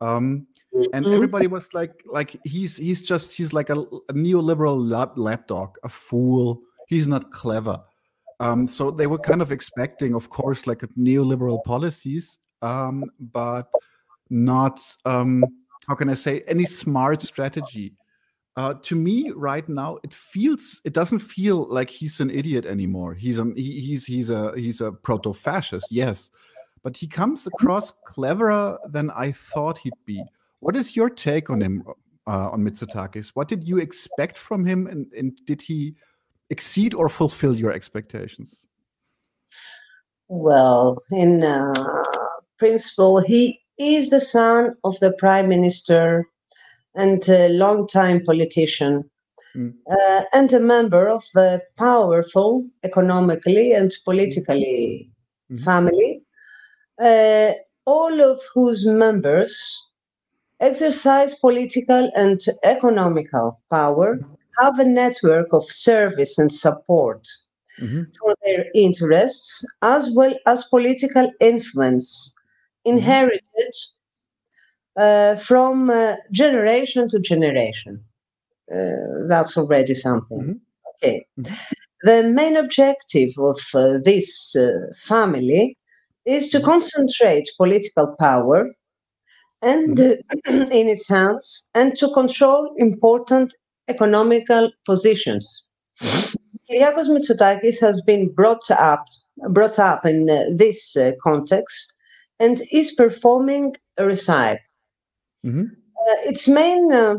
Um, 0.00 0.46
and 0.92 1.04
mm-hmm. 1.04 1.14
everybody 1.14 1.48
was 1.48 1.74
like, 1.74 2.02
like 2.06 2.36
he's 2.44 2.76
he's 2.76 3.02
just 3.02 3.32
he's 3.32 3.52
like 3.52 3.70
a, 3.70 3.80
a 3.80 4.14
neoliberal 4.14 4.78
lap, 4.88 5.14
lapdog, 5.16 5.76
a 5.82 5.88
fool. 5.88 6.60
He's 6.86 7.08
not 7.08 7.32
clever. 7.32 7.80
Um, 8.38 8.68
so 8.68 8.90
they 8.90 9.08
were 9.08 9.18
kind 9.18 9.42
of 9.42 9.50
expecting, 9.50 10.14
of 10.14 10.30
course, 10.30 10.66
like 10.66 10.80
neoliberal 10.96 11.62
policies, 11.64 12.38
um, 12.60 13.04
but 13.18 13.68
not 14.30 14.80
um, 15.04 15.44
how 15.88 15.96
can 15.96 16.08
I 16.08 16.14
say 16.14 16.42
any 16.46 16.64
smart 16.64 17.22
strategy 17.22 17.94
uh, 18.56 18.74
to 18.82 18.94
me 18.94 19.30
right 19.34 19.66
now 19.68 19.98
it 20.02 20.12
feels 20.12 20.80
it 20.84 20.92
doesn't 20.92 21.20
feel 21.20 21.64
like 21.70 21.88
he's 21.88 22.20
an 22.20 22.30
idiot 22.30 22.66
anymore. 22.66 23.14
He's 23.14 23.38
a 23.38 23.50
he, 23.56 23.80
he's 23.80 24.04
he's 24.04 24.30
a 24.30 24.52
he's 24.56 24.80
a 24.80 24.92
proto-fascist 24.92 25.86
yes. 25.90 26.30
But 26.82 26.96
he 26.96 27.06
comes 27.06 27.46
across 27.46 27.92
cleverer 28.06 28.76
than 28.90 29.10
i 29.12 29.32
thought 29.32 29.78
he'd 29.78 29.92
be. 30.04 30.22
What 30.60 30.76
is 30.76 30.96
your 30.96 31.08
take 31.08 31.48
on 31.48 31.60
him 31.60 31.84
uh, 32.26 32.50
on 32.50 32.62
mitsotakis? 32.62 33.28
What 33.34 33.48
did 33.48 33.66
you 33.66 33.78
expect 33.78 34.36
from 34.36 34.64
him 34.64 34.86
and, 34.86 35.06
and 35.16 35.38
did 35.46 35.62
he 35.62 35.94
exceed 36.50 36.92
or 36.92 37.08
fulfill 37.08 37.54
your 37.54 37.72
expectations? 37.72 38.60
Well 40.28 40.98
in 41.10 41.42
uh, 41.42 41.72
principle 42.58 43.20
he 43.20 43.60
is 43.78 44.10
the 44.10 44.20
son 44.20 44.76
of 44.84 44.98
the 45.00 45.12
prime 45.12 45.48
minister 45.48 46.26
and 46.94 47.28
a 47.28 47.48
long-time 47.48 48.22
politician, 48.22 49.08
mm. 49.54 49.72
uh, 49.90 50.22
and 50.32 50.52
a 50.52 50.60
member 50.60 51.08
of 51.08 51.24
a 51.36 51.60
powerful 51.78 52.66
economically 52.84 53.72
and 53.72 53.94
politically 54.04 55.10
mm-hmm. 55.50 55.64
family, 55.64 56.22
uh, 56.98 57.52
all 57.86 58.20
of 58.20 58.40
whose 58.54 58.86
members 58.86 59.82
exercise 60.60 61.34
political 61.36 62.10
and 62.14 62.40
economical 62.62 63.60
power, 63.70 64.16
mm-hmm. 64.16 64.34
have 64.60 64.78
a 64.78 64.84
network 64.84 65.52
of 65.52 65.64
service 65.64 66.38
and 66.38 66.52
support 66.52 67.26
mm-hmm. 67.80 68.02
for 68.18 68.34
their 68.44 68.66
interests, 68.74 69.66
as 69.82 70.10
well 70.12 70.34
as 70.46 70.64
political 70.64 71.30
influence 71.40 72.32
mm-hmm. 72.86 72.96
inherited 72.96 73.74
uh, 74.96 75.36
from 75.36 75.90
uh, 75.90 76.16
generation 76.30 77.08
to 77.08 77.18
generation. 77.20 78.02
Uh, 78.72 79.26
that's 79.28 79.56
already 79.56 79.94
something. 79.94 80.38
Mm-hmm. 80.38 81.04
Okay. 81.04 81.26
Mm-hmm. 81.38 81.54
The 82.02 82.22
main 82.24 82.56
objective 82.56 83.30
of 83.38 83.58
uh, 83.74 83.98
this 84.04 84.56
uh, 84.56 84.92
family 84.96 85.76
is 86.24 86.48
to 86.48 86.58
mm-hmm. 86.58 86.66
concentrate 86.66 87.48
political 87.56 88.14
power 88.18 88.70
and 89.60 89.96
mm-hmm. 89.96 90.62
in 90.72 90.88
its 90.88 91.08
hands 91.08 91.68
and 91.74 91.96
to 91.96 92.12
control 92.12 92.72
important 92.76 93.54
economical 93.88 94.70
positions. 94.84 95.64
Mm-hmm. 96.00 96.36
Kyriakos 96.70 97.08
Mitsotakis 97.08 97.80
has 97.80 98.00
been 98.02 98.32
brought 98.32 98.70
up 98.70 99.04
brought 99.50 99.78
up 99.78 100.06
in 100.06 100.30
uh, 100.30 100.44
this 100.54 100.96
context 101.22 101.92
and 102.38 102.62
is 102.70 102.92
performing 102.92 103.74
a 103.98 104.06
recipe. 104.06 104.60
Mm-hmm. 105.44 105.64
Uh, 105.64 106.16
its 106.24 106.48
main 106.48 106.92
uh, 106.92 107.14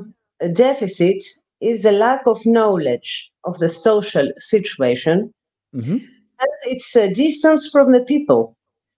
deficit 0.54 1.24
is 1.62 1.82
the 1.82 1.92
lack 1.92 2.26
of 2.28 2.46
knowledge 2.46 3.32
of 3.46 3.58
the 3.60 3.70
social 3.70 4.28
situation 4.38 5.34
mm-hmm. 5.74 5.94
and 5.94 6.52
its 6.66 6.96
uh, 6.96 7.08
distance 7.08 7.70
from 7.70 7.92
the 7.92 8.02
people, 8.02 8.50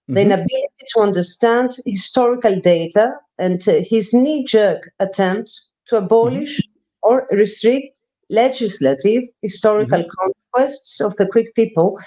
mm-hmm. 0.09 0.15
the 0.15 0.21
inability 0.21 0.85
to 0.93 0.99
understand 0.99 1.77
historical 1.85 2.59
data, 2.59 3.13
and 3.37 3.67
uh, 3.67 3.81
his 3.89 4.13
knee 4.13 4.43
jerk 4.43 4.89
attempt 4.99 5.51
to 5.87 5.97
abolish 5.97 6.59
mm-hmm. 6.59 7.09
or 7.09 7.27
restrict 7.31 7.87
legislative 8.29 9.23
historical 9.41 9.99
mm-hmm. 9.99 10.31
conquests 10.53 10.99
of 11.01 11.15
the 11.17 11.25
Greek 11.25 11.53
people, 11.53 11.99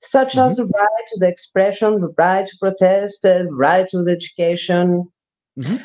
such 0.00 0.32
mm-hmm. 0.32 0.46
as 0.46 0.56
the 0.56 0.66
right 0.66 1.06
to 1.08 1.18
the 1.20 1.28
expression, 1.28 2.00
the 2.00 2.14
right 2.16 2.46
to 2.46 2.56
protest, 2.60 3.22
the 3.22 3.46
right 3.50 3.86
to 3.88 4.02
the 4.02 4.12
education. 4.12 5.10
Mm-hmm. 5.58 5.76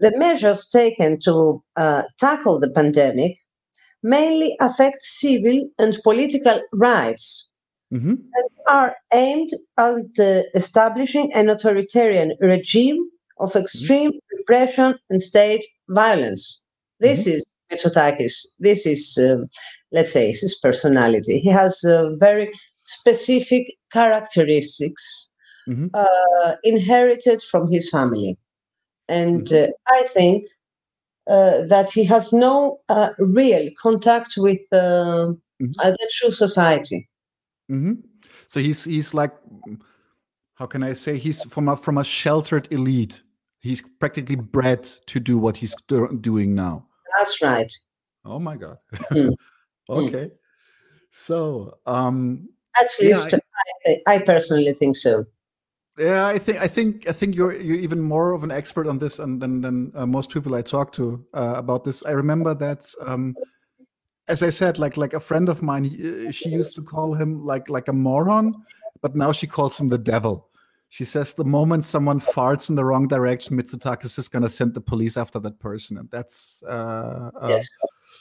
The 0.00 0.16
measures 0.16 0.68
taken 0.68 1.20
to 1.20 1.62
uh, 1.76 2.02
tackle 2.18 2.58
the 2.58 2.70
pandemic 2.70 3.36
mainly 4.02 4.56
affect 4.60 5.02
civil 5.02 5.68
and 5.78 5.98
political 6.02 6.60
rights 6.72 7.48
mm-hmm. 7.92 8.10
and 8.10 8.48
are 8.68 8.96
aimed 9.12 9.50
at 9.76 10.18
uh, 10.18 10.42
establishing 10.54 11.32
an 11.34 11.50
authoritarian 11.50 12.32
regime 12.40 12.98
of 13.38 13.50
mm-hmm. 13.50 13.58
extreme 13.58 14.12
repression 14.38 14.98
and 15.10 15.20
state 15.20 15.64
violence. 15.88 16.62
This 17.00 17.26
mm-hmm. 17.26 17.36
is 17.36 17.46
Mitsotakis. 17.70 18.46
This 18.58 18.86
is, 18.86 19.18
um, 19.20 19.48
let's 19.92 20.12
say, 20.12 20.28
his 20.28 20.58
personality. 20.62 21.38
He 21.38 21.50
has 21.50 21.84
uh, 21.84 22.10
very 22.16 22.50
specific 22.84 23.66
characteristics 23.92 25.28
mm-hmm. 25.68 25.86
uh, 25.94 26.54
inherited 26.64 27.42
from 27.42 27.70
his 27.70 27.88
family. 27.90 28.36
And 29.10 29.42
mm-hmm. 29.42 29.72
uh, 29.72 29.94
I 29.98 30.06
think 30.08 30.46
uh, 31.26 31.66
that 31.66 31.90
he 31.90 32.04
has 32.04 32.32
no 32.32 32.80
uh, 32.88 33.10
real 33.18 33.68
contact 33.80 34.34
with 34.36 34.60
mm-hmm. 34.72 35.66
the 35.78 36.10
true 36.12 36.30
society. 36.30 37.08
Mm-hmm. 37.70 37.94
So 38.48 38.60
he's 38.60 38.84
he's 38.84 39.12
like, 39.14 39.32
how 40.54 40.66
can 40.66 40.82
I 40.82 40.92
say? 40.92 41.18
He's 41.18 41.44
from 41.44 41.68
a 41.68 41.76
from 41.76 41.98
a 41.98 42.04
sheltered 42.04 42.68
elite. 42.70 43.22
He's 43.60 43.82
practically 43.98 44.36
bred 44.36 44.88
to 45.06 45.20
do 45.20 45.38
what 45.38 45.56
he's 45.56 45.74
do- 45.88 46.18
doing 46.20 46.54
now. 46.54 46.86
That's 47.18 47.42
right. 47.42 47.72
Oh 48.24 48.38
my 48.38 48.56
god. 48.56 48.78
Mm. 49.12 49.34
okay. 49.90 50.26
Mm. 50.26 50.30
So, 51.10 51.78
um 51.86 52.48
at 52.80 52.88
least 53.00 53.32
yeah, 53.32 53.38
I, 53.86 54.14
I, 54.14 54.18
personally 54.18 54.72
think 54.72 54.96
so. 54.96 55.26
Yeah, 56.00 56.26
I 56.26 56.38
think 56.38 56.58
I 56.58 56.66
think 56.66 57.06
I 57.06 57.12
think 57.12 57.36
you're 57.36 57.52
you're 57.52 57.78
even 57.78 58.00
more 58.00 58.32
of 58.32 58.42
an 58.42 58.50
expert 58.50 58.86
on 58.86 58.98
this 58.98 59.18
than 59.18 59.38
than, 59.38 59.60
than 59.60 59.92
uh, 59.94 60.06
most 60.06 60.30
people 60.30 60.54
I 60.54 60.62
talk 60.62 60.92
to 60.92 61.22
uh, 61.34 61.54
about 61.56 61.84
this. 61.84 62.02
I 62.06 62.12
remember 62.12 62.54
that, 62.54 62.90
um, 63.02 63.36
as 64.26 64.42
I 64.42 64.48
said, 64.48 64.78
like 64.78 64.96
like 64.96 65.12
a 65.12 65.20
friend 65.20 65.50
of 65.50 65.60
mine, 65.60 65.84
uh, 65.84 66.30
she 66.30 66.48
used 66.48 66.74
to 66.76 66.82
call 66.82 67.12
him 67.12 67.44
like 67.44 67.68
like 67.68 67.88
a 67.88 67.92
moron, 67.92 68.54
but 69.02 69.14
now 69.14 69.30
she 69.30 69.46
calls 69.46 69.78
him 69.78 69.90
the 69.90 69.98
devil. 69.98 70.48
She 70.88 71.04
says 71.04 71.34
the 71.34 71.44
moment 71.44 71.84
someone 71.84 72.18
farts 72.18 72.70
in 72.70 72.76
the 72.76 72.84
wrong 72.84 73.06
direction, 73.06 73.58
Mitsotakis 73.58 74.06
is 74.06 74.16
just 74.16 74.32
going 74.32 74.42
to 74.42 74.50
send 74.50 74.72
the 74.72 74.80
police 74.80 75.18
after 75.18 75.38
that 75.40 75.60
person, 75.60 75.98
and 75.98 76.10
that's 76.10 76.62
uh, 76.66 77.30
uh 77.38 77.48
yes. 77.48 77.68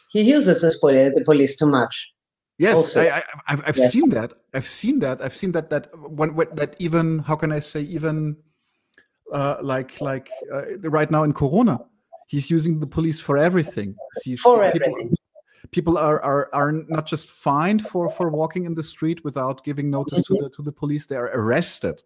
He 0.10 0.22
uses 0.22 0.62
the 0.62 1.22
police 1.24 1.56
too 1.56 1.66
much. 1.68 2.14
Yes, 2.60 2.98
I, 2.98 3.24
I, 3.48 3.56
have 3.56 3.78
yes. 3.78 3.94
seen 3.94 4.10
that. 4.10 4.34
I've 4.54 4.68
seen 4.68 5.00
that. 5.00 5.22
I've 5.22 5.36
seen 5.36 5.54
that. 5.54 5.70
That 5.70 5.88
when, 5.98 6.36
when 6.36 6.48
that 6.56 6.76
even 6.78 7.20
how 7.20 7.38
can 7.38 7.54
I 7.54 7.60
say 7.62 7.82
even 7.84 8.36
uh, 9.32 9.56
like 9.62 10.02
like 10.02 10.30
uh, 10.54 10.78
right 10.80 11.10
now 11.10 11.24
in 11.24 11.32
Corona, 11.32 11.80
he's 12.28 12.50
using 12.52 12.82
the 12.82 12.86
police 12.86 13.22
for 13.22 13.38
everything. 13.38 13.96
He's, 14.24 14.42
for 14.42 14.70
people, 14.74 14.88
everything. 14.88 15.16
People 15.72 15.98
are, 15.98 16.20
are 16.22 16.50
are 16.52 16.74
not 16.74 17.08
just 17.08 17.30
fined 17.30 17.88
for 17.88 18.12
for 18.12 18.30
walking 18.30 18.66
in 18.66 18.76
the 18.76 18.84
street 18.84 19.24
without 19.24 19.64
giving 19.64 19.90
notice 19.90 20.24
mm-hmm. 20.24 20.36
to 20.36 20.44
the 20.44 20.50
to 20.58 20.62
the 20.62 20.74
police. 20.74 21.08
They 21.08 21.16
are 21.16 21.32
arrested. 21.34 22.04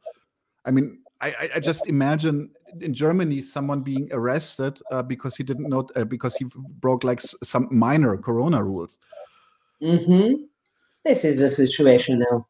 I 0.66 0.70
mean, 0.72 1.00
I, 1.20 1.50
I 1.56 1.60
just 1.62 1.88
imagine 1.88 2.52
in 2.80 2.94
Germany 2.94 3.42
someone 3.42 3.82
being 3.82 4.08
arrested 4.12 4.80
uh, 4.92 5.02
because 5.02 5.36
he 5.36 5.44
didn't 5.44 5.68
know 5.68 5.90
uh, 5.96 6.04
because 6.04 6.36
he 6.36 6.46
broke 6.80 7.04
like 7.04 7.22
some 7.22 7.68
minor 7.72 8.18
Corona 8.18 8.64
rules. 8.64 9.00
Mm-hmm. 9.84 10.44
This 11.04 11.26
is 11.26 11.40
the 11.40 11.50
situation 11.50 12.20
now. 12.20 12.48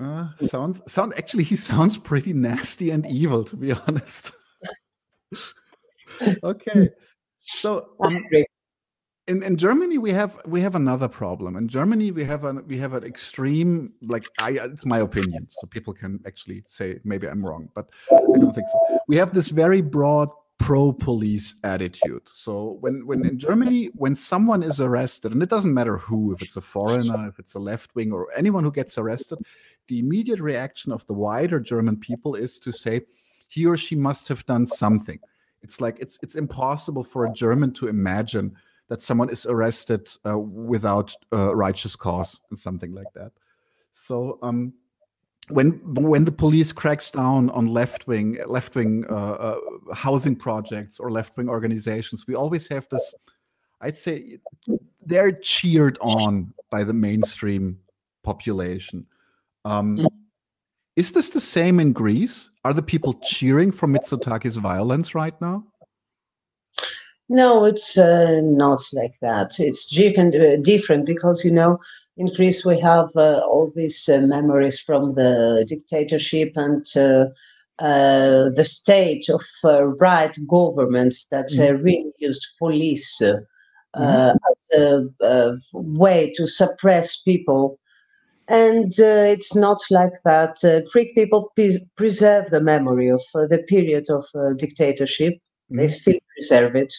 Uh, 0.00 0.28
sounds 0.46 0.80
sound 0.90 1.12
actually 1.18 1.44
he 1.44 1.54
sounds 1.54 1.98
pretty 1.98 2.32
nasty 2.32 2.90
and 2.90 3.04
evil 3.06 3.44
to 3.44 3.56
be 3.56 3.72
honest. 3.86 4.32
okay, 6.42 6.88
so 7.40 7.90
um, 8.00 8.24
in, 9.26 9.42
in 9.42 9.56
Germany 9.56 9.98
we 9.98 10.10
have 10.10 10.38
we 10.46 10.60
have 10.62 10.74
another 10.74 11.08
problem. 11.08 11.56
In 11.56 11.68
Germany 11.68 12.10
we 12.10 12.24
have 12.24 12.44
an 12.44 12.66
we 12.66 12.78
have 12.78 12.94
an 12.94 13.04
extreme 13.04 13.92
like 14.02 14.24
I 14.38 14.52
it's 14.52 14.86
my 14.86 14.98
opinion, 14.98 15.48
so 15.50 15.66
people 15.66 15.92
can 15.92 16.20
actually 16.26 16.64
say 16.68 16.98
maybe 17.04 17.28
I'm 17.28 17.44
wrong, 17.44 17.68
but 17.74 17.88
I 18.10 18.18
don't 18.18 18.54
think 18.54 18.68
so. 18.68 18.98
We 19.08 19.16
have 19.16 19.34
this 19.34 19.48
very 19.48 19.82
broad 19.82 20.30
pro-police 20.62 21.56
attitude. 21.64 22.22
So 22.26 22.78
when 22.80 23.06
when 23.06 23.26
in 23.26 23.38
Germany, 23.38 23.90
when 23.94 24.16
someone 24.16 24.62
is 24.62 24.80
arrested, 24.80 25.32
and 25.32 25.42
it 25.42 25.48
doesn't 25.48 25.74
matter 25.74 25.98
who, 25.98 26.32
if 26.32 26.42
it's 26.42 26.56
a 26.56 26.60
foreigner, 26.60 27.28
if 27.28 27.38
it's 27.38 27.54
a 27.54 27.58
left 27.58 27.94
wing, 27.94 28.12
or 28.12 28.28
anyone 28.36 28.64
who 28.64 28.72
gets 28.72 28.96
arrested, 28.96 29.38
the 29.88 29.98
immediate 29.98 30.40
reaction 30.40 30.92
of 30.92 31.06
the 31.06 31.14
wider 31.14 31.60
German 31.60 31.96
people 31.96 32.34
is 32.34 32.58
to 32.60 32.72
say 32.72 33.02
he 33.48 33.66
or 33.66 33.76
she 33.76 33.96
must 33.96 34.28
have 34.28 34.46
done 34.46 34.66
something. 34.66 35.18
It's 35.62 35.80
like 35.80 35.98
it's 36.00 36.18
it's 36.22 36.36
impossible 36.36 37.04
for 37.04 37.26
a 37.26 37.32
German 37.32 37.72
to 37.74 37.88
imagine 37.88 38.56
that 38.88 39.02
someone 39.02 39.30
is 39.30 39.46
arrested 39.46 40.08
uh, 40.24 40.38
without 40.38 41.14
uh, 41.32 41.54
righteous 41.54 41.96
cause 41.96 42.40
and 42.50 42.58
something 42.58 42.92
like 42.92 43.12
that. 43.14 43.32
So 43.94 44.38
um, 44.42 44.74
when 45.52 45.80
when 45.94 46.24
the 46.24 46.32
police 46.32 46.72
cracks 46.72 47.10
down 47.10 47.50
on 47.50 47.66
left 47.66 48.06
wing 48.06 48.38
left 48.46 48.74
wing 48.74 49.04
uh, 49.08 49.14
uh, 49.14 49.94
housing 49.94 50.36
projects 50.36 50.98
or 50.98 51.10
left 51.10 51.36
wing 51.36 51.48
organizations, 51.48 52.26
we 52.26 52.34
always 52.34 52.68
have 52.68 52.86
this. 52.90 53.14
I'd 53.80 53.98
say 53.98 54.38
they're 55.04 55.32
cheered 55.32 55.98
on 56.00 56.54
by 56.70 56.84
the 56.84 56.92
mainstream 56.92 57.78
population. 58.22 59.06
Um, 59.64 60.06
is 60.96 61.12
this 61.12 61.30
the 61.30 61.40
same 61.40 61.80
in 61.80 61.92
Greece? 61.92 62.50
Are 62.64 62.74
the 62.74 62.82
people 62.82 63.14
cheering 63.14 63.72
for 63.72 63.88
Mitsotakis' 63.88 64.56
violence 64.56 65.14
right 65.14 65.38
now? 65.40 65.64
No, 67.28 67.64
it's 67.64 67.96
uh, 67.96 68.40
not 68.42 68.80
like 68.92 69.18
that. 69.20 69.58
It's 69.58 69.86
different, 69.86 70.34
uh, 70.34 70.58
different 70.58 71.06
because 71.06 71.44
you 71.44 71.50
know 71.50 71.78
in 72.16 72.32
Greece, 72.34 72.64
we 72.64 72.78
have 72.80 73.10
uh, 73.16 73.40
all 73.46 73.72
these 73.74 74.08
uh, 74.08 74.20
memories 74.20 74.78
from 74.78 75.14
the 75.14 75.64
dictatorship 75.68 76.52
and 76.56 76.84
uh, 76.96 77.26
uh 77.78 78.50
the 78.50 78.64
state 78.64 79.30
of 79.30 79.42
uh, 79.64 79.84
right 79.84 80.36
governments 80.48 81.26
that 81.28 81.46
uh, 81.52 81.72
mm-hmm. 81.72 81.82
really 81.82 82.12
used 82.18 82.46
police 82.58 83.20
mm-hmm. 83.22 84.02
as 84.02 84.78
a, 84.78 85.58
way 85.72 86.32
to 86.36 86.46
suppress 86.46 87.20
people. 87.22 87.78
And 88.48 88.92
it's 88.98 89.54
not 89.54 89.80
like 89.90 90.12
that. 90.24 90.56
Greek 90.92 91.14
people 91.14 91.50
pre- 91.54 91.86
preserve 91.96 92.50
the 92.50 92.60
memory 92.60 93.08
of 93.08 93.22
the 93.32 93.64
period 93.66 94.06
of 94.10 94.24
dictatorship. 94.58 95.34
Mm-hmm. 95.34 95.78
They 95.78 95.88
still 95.88 96.20
preserve 96.36 96.76
it. 96.76 96.92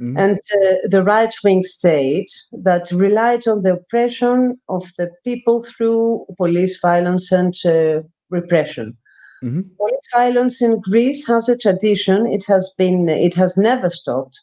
Mm-hmm. 0.00 0.18
And 0.18 0.38
uh, 0.60 0.74
the 0.88 1.02
right 1.04 1.32
wing 1.44 1.62
state 1.62 2.32
that 2.52 2.90
relied 2.90 3.46
on 3.46 3.62
the 3.62 3.74
oppression 3.74 4.58
of 4.68 4.84
the 4.98 5.10
people 5.24 5.62
through 5.62 6.26
police 6.36 6.80
violence 6.80 7.30
and 7.30 7.54
uh, 7.64 8.02
repression. 8.30 8.96
Mm-hmm. 9.42 9.60
Police 9.78 10.08
violence 10.12 10.62
in 10.62 10.80
Greece 10.80 11.26
has 11.28 11.48
a 11.48 11.56
tradition. 11.56 12.26
It 12.26 12.44
has 12.46 12.72
been. 12.78 13.08
It 13.08 13.34
has 13.34 13.56
never 13.56 13.90
stopped. 13.90 14.40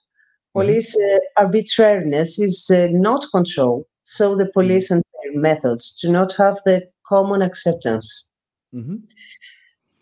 Mm-hmm. 0.55 0.59
Police 0.59 0.95
uh, 0.95 1.17
arbitrariness 1.37 2.39
is 2.39 2.69
uh, 2.69 2.87
not 2.91 3.25
control. 3.31 3.87
So 4.03 4.35
the 4.35 4.45
police 4.45 4.85
mm-hmm. 4.85 4.95
and 4.95 5.03
their 5.33 5.41
methods 5.41 5.97
do 6.01 6.11
not 6.11 6.33
have 6.33 6.59
the 6.65 6.87
common 7.07 7.41
acceptance. 7.41 8.25
Mm-hmm. 8.73 8.97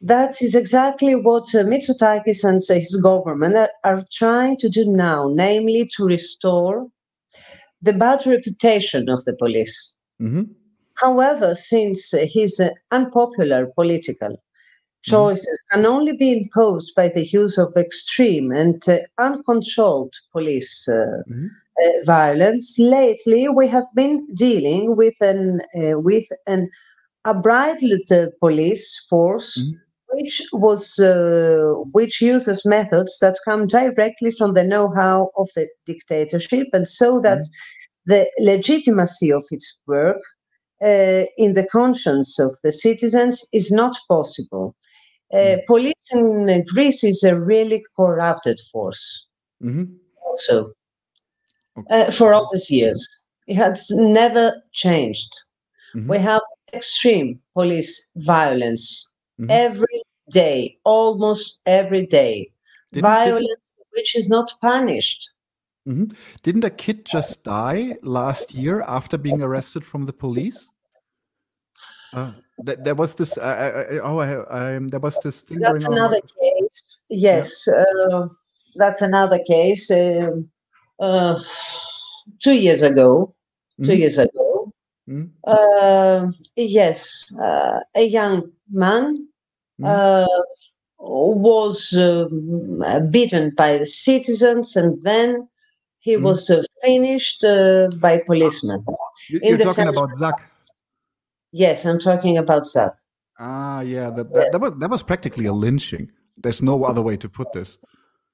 That 0.02 0.42
is 0.42 0.56
exactly 0.56 1.16
what 1.16 1.54
uh, 1.54 1.64
Mitsotakis 1.64 2.44
and 2.44 2.64
uh, 2.70 2.76
his 2.76 2.96
government 3.04 3.58
are, 3.58 3.70
are, 3.84 4.04
trying 4.14 4.56
to 4.58 4.70
do 4.70 4.86
now, 4.86 5.28
namely 5.30 5.90
to 5.98 6.06
restore 6.06 6.88
the 7.82 7.94
bad 7.94 8.26
reputation 8.26 9.10
of 9.10 9.24
the 9.26 9.36
police. 9.36 9.94
Mm-hmm. 10.22 10.44
However, 10.96 11.56
since 11.56 12.14
uh, 12.14 12.26
his 12.32 12.60
uh, 12.60 12.70
unpopular 12.92 13.68
political 13.76 14.30
mm-hmm. 14.30 15.12
choices 15.12 15.48
mm-hmm. 15.48 15.82
can 15.82 15.86
only 15.86 16.14
be 16.14 16.32
imposed 16.32 16.94
by 16.96 17.08
the 17.10 17.26
use 17.28 17.58
of 17.58 17.76
extreme 17.76 18.52
and 18.52 18.88
uh, 18.88 19.00
uncontrolled 19.18 20.14
police 20.32 20.88
uh, 20.88 21.24
mm-hmm. 21.30 21.46
uh, 21.46 22.06
violence. 22.06 22.78
Lately, 22.80 23.48
we 23.50 23.68
have 23.68 23.88
been 23.96 24.26
dealing 24.34 24.96
with 24.96 25.20
an 25.22 25.62
uh, 25.76 26.00
with 26.00 26.28
an 26.48 26.70
unbridled 27.26 28.12
uh, 28.12 28.28
police 28.40 29.06
force. 29.10 29.58
Mm-hmm. 29.58 29.78
Which 30.12 30.41
was 30.54 30.98
uh, 31.00 31.74
which 31.91 32.19
uses 32.19 32.65
methods 32.65 33.19
that 33.19 33.38
come 33.45 33.67
directly 33.67 34.32
from 34.32 34.54
the 34.54 34.63
know-how 34.63 35.30
of 35.38 35.50
the 35.56 35.67
dictatorship, 35.86 36.67
and 36.74 36.88
so 36.88 37.19
that 37.22 37.39
mm-hmm. 37.39 38.12
the 38.12 38.30
legitimacy 38.39 39.32
of 39.32 39.45
its 39.52 39.80
work 39.86 40.22
uh, 40.82 41.26
in 41.38 41.54
the 41.54 41.67
conscience 41.72 42.39
of 42.39 42.58
the 42.63 42.72
citizens 42.72 43.45
is 43.54 43.72
not 43.72 43.95
possible. 44.08 44.76
Uh, 45.32 45.38
mm-hmm. 45.38 45.60
Police 45.67 46.12
in 46.12 46.65
Greece 46.67 47.04
is 47.04 47.24
a 47.24 47.39
really 47.39 47.84
corrupted 47.95 48.60
force. 48.72 49.26
Mm-hmm. 49.63 49.93
Also, 50.26 50.72
okay. 51.78 52.08
uh, 52.08 52.12
for 52.12 52.34
all 52.34 52.50
these 52.52 52.72
years, 52.72 53.08
it 53.45 53.56
has 53.56 53.91
never 53.91 54.54
changed. 54.74 55.30
Mm-hmm. 55.95 56.10
We 56.10 56.17
have 56.17 56.41
extreme 56.74 57.39
police 57.54 58.10
violence 58.15 59.08
mm-hmm. 59.39 59.52
every 59.52 59.99
day, 60.30 60.78
almost 60.84 61.60
every 61.65 62.06
day. 62.06 62.52
Didn't, 62.92 63.04
violence 63.04 63.48
didn't, 63.48 63.88
which 63.92 64.15
is 64.15 64.30
not 64.30 64.52
punished. 64.62 65.32
Mm-hmm. 65.88 66.15
Didn't 66.44 66.63
a 66.63 66.70
kid 66.70 67.06
just 67.06 67.44
die 67.44 67.98
last 68.04 68.54
year 68.54 68.82
after 68.82 69.18
being 69.18 69.42
arrested 69.42 69.86
from 69.86 70.06
the 70.06 70.13
police? 70.13 70.68
Uh, 72.13 72.32
th- 72.65 72.80
there 72.84 72.96
was 72.96 73.15
this. 73.15 73.38
Uh, 73.38 74.00
oh, 74.04 74.20
I, 74.20 74.76
I, 74.76 74.80
there 74.80 75.00
was 75.00 75.20
this 75.24 75.42
thing. 75.42 75.60
That's 75.60 75.86
another 75.86 76.22
case. 76.22 77.02
Yes, 77.10 77.68
yeah. 77.68 77.84
uh, 78.18 78.28
that's 78.76 79.02
another 79.02 79.39
case. 79.48 79.89
Um, 79.92 80.50
uh, 81.00 81.39
two 82.39 82.56
years 82.56 82.82
ago. 82.82 83.34
Mm-hmm. 83.74 83.86
Two 83.86 83.96
years 83.96 84.18
ago. 84.18 84.74
Mm-hmm. 85.08 86.30
yes, 86.56 87.34
uh, 87.42 87.80
a 87.96 88.04
young 88.04 88.52
man 88.72 89.29
mm-hmm. 89.80 90.28
was 91.00 91.94
um, 91.94 92.84
beaten 93.12 93.54
by 93.56 93.78
the 93.78 93.86
citizens, 93.86 94.76
and 94.76 95.02
then 95.02 95.48
he 96.00 96.15
mm-hmm. 96.15 96.24
was 96.24 96.52
finished 96.82 97.42
by 98.00 98.22
policemen. 98.26 98.86
You're 99.30 99.58
talking 99.58 99.88
about 99.88 100.10
Zak. 100.18 100.36
Yes, 101.52 101.86
I'm 101.86 102.00
talking 102.00 102.38
about 102.38 102.68
Zak. 102.68 102.94
Ah, 103.39 103.82
yeah, 103.82 104.10
that, 104.10 104.34
that, 104.34 104.52
that, 104.52 104.62
was, 104.62 104.74
that 104.80 104.89
was 104.89 105.02
practically 105.02 105.46
a 105.46 105.54
lynching. 105.54 106.12
There's 106.38 106.62
no 106.62 106.84
other 106.84 107.02
way 107.02 107.18
to 107.18 107.30
put 107.30 107.52
this. 107.54 107.78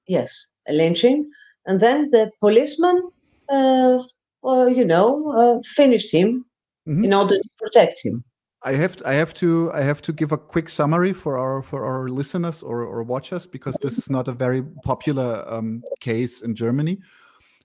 Yes, 0.07 0.49
a 0.67 0.73
lynching. 0.73 1.29
And 1.65 1.79
then 1.79 2.11
the 2.11 2.31
policeman, 2.39 3.09
uh, 3.49 4.03
uh, 4.43 4.65
you 4.65 4.85
know, 4.85 5.31
uh, 5.31 5.61
finished 5.75 6.11
him 6.11 6.45
mm-hmm. 6.87 7.03
in 7.03 7.13
order 7.13 7.37
to 7.37 7.49
protect 7.59 7.99
him. 8.03 8.23
I 8.65 8.73
have 8.73 8.97
to, 8.97 9.07
I 9.07 9.13
have 9.13 9.33
to 9.35 9.71
I 9.73 9.81
have 9.81 10.01
to 10.01 10.11
give 10.11 10.31
a 10.31 10.37
quick 10.37 10.69
summary 10.69 11.13
for 11.13 11.37
our 11.37 11.61
for 11.61 11.85
our 11.85 12.09
listeners 12.09 12.63
or, 12.63 12.83
or 12.83 13.03
watchers 13.03 13.47
because 13.47 13.77
this 13.81 13.97
is 13.97 14.09
not 14.09 14.27
a 14.27 14.31
very 14.33 14.63
popular 14.83 15.45
um, 15.47 15.83
case 15.99 16.41
in 16.41 16.55
Germany. 16.55 16.99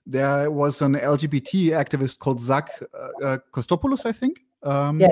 There 0.05 0.49
was 0.49 0.81
an 0.81 0.93
LGBT 0.95 1.71
activist 1.71 2.19
called 2.19 2.39
Zak 2.39 2.69
uh, 2.93 3.25
uh, 3.25 3.37
Kostopoulos, 3.51 4.05
I 4.05 4.11
think. 4.11 4.43
Um, 4.63 4.99
yes 4.99 5.11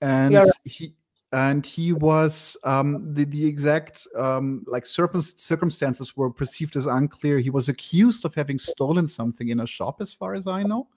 and 0.00 0.34
right. 0.34 0.48
he 0.64 0.94
and 1.32 1.66
he 1.66 1.92
was 1.92 2.56
um, 2.64 3.14
the 3.14 3.24
the 3.24 3.44
exact 3.44 4.06
um, 4.16 4.64
like 4.66 4.86
circumstances 4.86 6.16
were 6.16 6.30
perceived 6.30 6.76
as 6.76 6.86
unclear. 6.86 7.38
He 7.38 7.50
was 7.50 7.68
accused 7.68 8.24
of 8.24 8.34
having 8.34 8.58
stolen 8.58 9.06
something 9.06 9.48
in 9.48 9.60
a 9.60 9.66
shop, 9.66 10.00
as 10.00 10.12
far 10.12 10.34
as 10.34 10.46
I 10.46 10.62
know, 10.62 10.88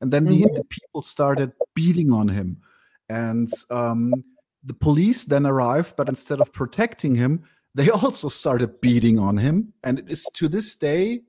and 0.00 0.10
then 0.10 0.26
mm-hmm. 0.26 0.42
the, 0.42 0.60
the, 0.60 0.64
people 0.64 1.02
started 1.02 1.52
beating 1.74 2.12
on 2.12 2.28
him, 2.28 2.62
and 3.08 3.50
um, 3.70 4.24
the 4.64 4.74
police 4.74 5.24
then 5.24 5.46
arrived, 5.46 5.94
but 5.96 6.08
instead 6.08 6.40
of 6.40 6.52
protecting 6.52 7.14
him, 7.14 7.42
they 7.74 7.90
also 8.02 8.28
started 8.28 8.80
beating 8.80 9.18
on 9.18 9.36
him, 9.36 9.72
and 9.84 9.98
it 9.98 10.10
is 10.10 10.24
to 10.34 10.48
this 10.48 10.74
day, 10.74 11.22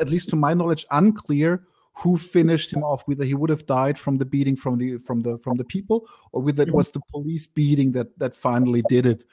at 0.00 0.08
least 0.08 0.28
to 0.30 0.36
my 0.36 0.54
knowledge, 0.54 0.86
unclear 0.90 1.66
who 1.96 2.18
finished 2.18 2.72
him 2.72 2.84
off 2.84 3.02
whether 3.06 3.24
he 3.24 3.34
would 3.34 3.48
have 3.48 3.64
died 3.66 3.98
from 3.98 4.18
the 4.18 4.24
beating 4.24 4.54
from 4.54 4.76
the 4.76 4.98
from 4.98 5.20
the 5.20 5.38
from 5.38 5.56
the 5.56 5.64
people 5.64 6.06
or 6.32 6.42
whether 6.42 6.62
it 6.62 6.68
mm-hmm. 6.68 6.76
was 6.76 6.90
the 6.90 7.00
police 7.10 7.46
beating 7.46 7.92
that 7.92 8.18
that 8.18 8.36
finally 8.36 8.82
did 8.88 9.06
it. 9.06 9.24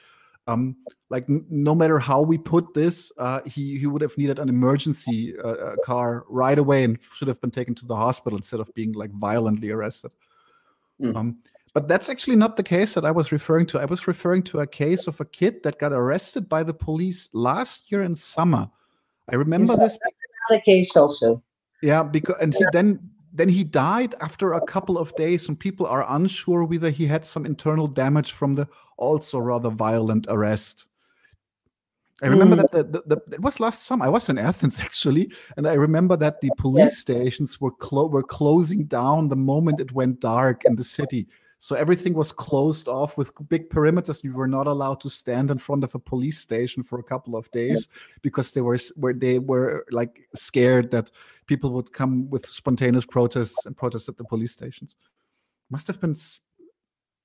Um 0.46 0.76
like 1.10 1.28
n- 1.28 1.44
no 1.50 1.74
matter 1.74 1.98
how 1.98 2.22
we 2.22 2.38
put 2.38 2.72
this 2.72 3.12
uh 3.18 3.40
he 3.44 3.78
he 3.78 3.86
would 3.86 4.00
have 4.02 4.16
needed 4.16 4.38
an 4.38 4.48
emergency 4.48 5.34
uh, 5.38 5.48
uh, 5.48 5.76
car 5.84 6.24
right 6.28 6.58
away 6.58 6.84
and 6.84 6.98
should 7.14 7.28
have 7.28 7.40
been 7.40 7.50
taken 7.50 7.74
to 7.76 7.86
the 7.86 7.96
hospital 7.96 8.38
instead 8.38 8.60
of 8.60 8.72
being 8.74 8.92
like 8.92 9.10
violently 9.12 9.70
arrested 9.70 10.10
mm. 11.00 11.16
um 11.16 11.36
but 11.74 11.88
that's 11.88 12.08
actually 12.08 12.36
not 12.36 12.56
the 12.56 12.62
case 12.62 12.94
that 12.94 13.04
I 13.04 13.10
was 13.10 13.32
referring 13.32 13.66
to. 13.66 13.80
I 13.80 13.84
was 13.84 14.06
referring 14.06 14.44
to 14.44 14.60
a 14.60 14.66
case 14.66 15.08
of 15.08 15.20
a 15.20 15.24
kid 15.24 15.64
that 15.64 15.80
got 15.80 15.92
arrested 15.92 16.48
by 16.48 16.62
the 16.62 16.72
police 16.72 17.28
last 17.32 17.90
year 17.90 18.04
in 18.04 18.14
summer. 18.14 18.70
I 19.28 19.34
remember 19.34 19.76
this. 19.76 19.98
That's 20.00 20.20
another 20.48 20.62
case 20.62 20.96
also. 20.96 21.42
Yeah, 21.82 22.04
because 22.04 22.36
and 22.40 22.54
he 22.54 22.64
then 22.72 23.10
then 23.32 23.48
he 23.48 23.64
died 23.64 24.14
after 24.20 24.52
a 24.52 24.64
couple 24.64 24.96
of 24.96 25.14
days, 25.16 25.48
and 25.48 25.58
people 25.58 25.84
are 25.86 26.06
unsure 26.08 26.62
whether 26.62 26.90
he 26.90 27.06
had 27.06 27.26
some 27.26 27.44
internal 27.44 27.88
damage 27.88 28.30
from 28.30 28.54
the 28.54 28.68
also 28.96 29.38
rather 29.38 29.70
violent 29.70 30.26
arrest. 30.28 30.86
I 32.22 32.28
remember 32.28 32.56
mm. 32.56 32.62
that 32.62 32.72
the, 32.72 32.84
the, 32.84 33.16
the, 33.16 33.34
it 33.34 33.40
was 33.42 33.58
last 33.58 33.84
summer. 33.84 34.04
I 34.04 34.08
was 34.08 34.28
in 34.28 34.38
Athens 34.38 34.78
actually, 34.80 35.30
and 35.56 35.66
I 35.66 35.72
remember 35.72 36.16
that 36.16 36.40
the 36.40 36.50
police 36.56 36.82
yes. 36.82 36.98
stations 36.98 37.60
were 37.60 37.72
clo- 37.72 38.06
were 38.06 38.22
closing 38.22 38.84
down 38.84 39.28
the 39.28 39.36
moment 39.36 39.80
it 39.80 39.92
went 39.92 40.20
dark 40.20 40.64
in 40.64 40.76
the 40.76 40.84
city. 40.84 41.26
So 41.58 41.74
everything 41.74 42.12
was 42.12 42.30
closed 42.30 42.88
off 42.88 43.16
with 43.16 43.32
big 43.48 43.70
perimeters. 43.70 44.22
You 44.22 44.34
were 44.34 44.46
not 44.46 44.66
allowed 44.66 45.00
to 45.00 45.08
stand 45.08 45.50
in 45.50 45.56
front 45.56 45.82
of 45.82 45.94
a 45.94 45.98
police 45.98 46.38
station 46.38 46.82
for 46.82 46.98
a 46.98 47.02
couple 47.02 47.36
of 47.36 47.50
days 47.52 47.88
because 48.20 48.52
they 48.52 48.60
were 48.60 48.78
where 48.96 49.14
they 49.14 49.38
were 49.38 49.86
like 49.90 50.28
scared 50.34 50.90
that 50.90 51.10
people 51.46 51.70
would 51.70 51.90
come 51.92 52.28
with 52.28 52.44
spontaneous 52.44 53.06
protests 53.06 53.64
and 53.64 53.74
protest 53.76 54.10
at 54.10 54.18
the 54.18 54.24
police 54.24 54.52
stations. 54.52 54.94
Must 55.70 55.86
have 55.86 56.00
been 56.00 56.16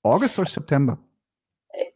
August 0.03 0.39
or 0.39 0.45
September. 0.45 0.97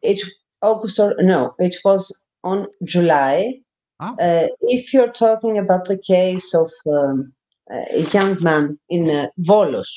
It 0.01 0.21
August 0.61 0.99
or 0.99 1.15
no, 1.19 1.55
it 1.59 1.77
was 1.85 2.22
on 2.43 2.67
July. 2.83 3.59
Ah. 3.99 4.15
Uh, 4.19 4.47
if 4.61 4.93
you're 4.93 5.11
talking 5.11 5.57
about 5.57 5.85
the 5.85 5.97
case 5.97 6.53
of 6.53 6.71
um, 6.87 7.33
a 7.69 8.01
young 8.11 8.41
man 8.41 8.77
in 8.89 9.09
uh, 9.09 9.27
Volos, 9.39 9.87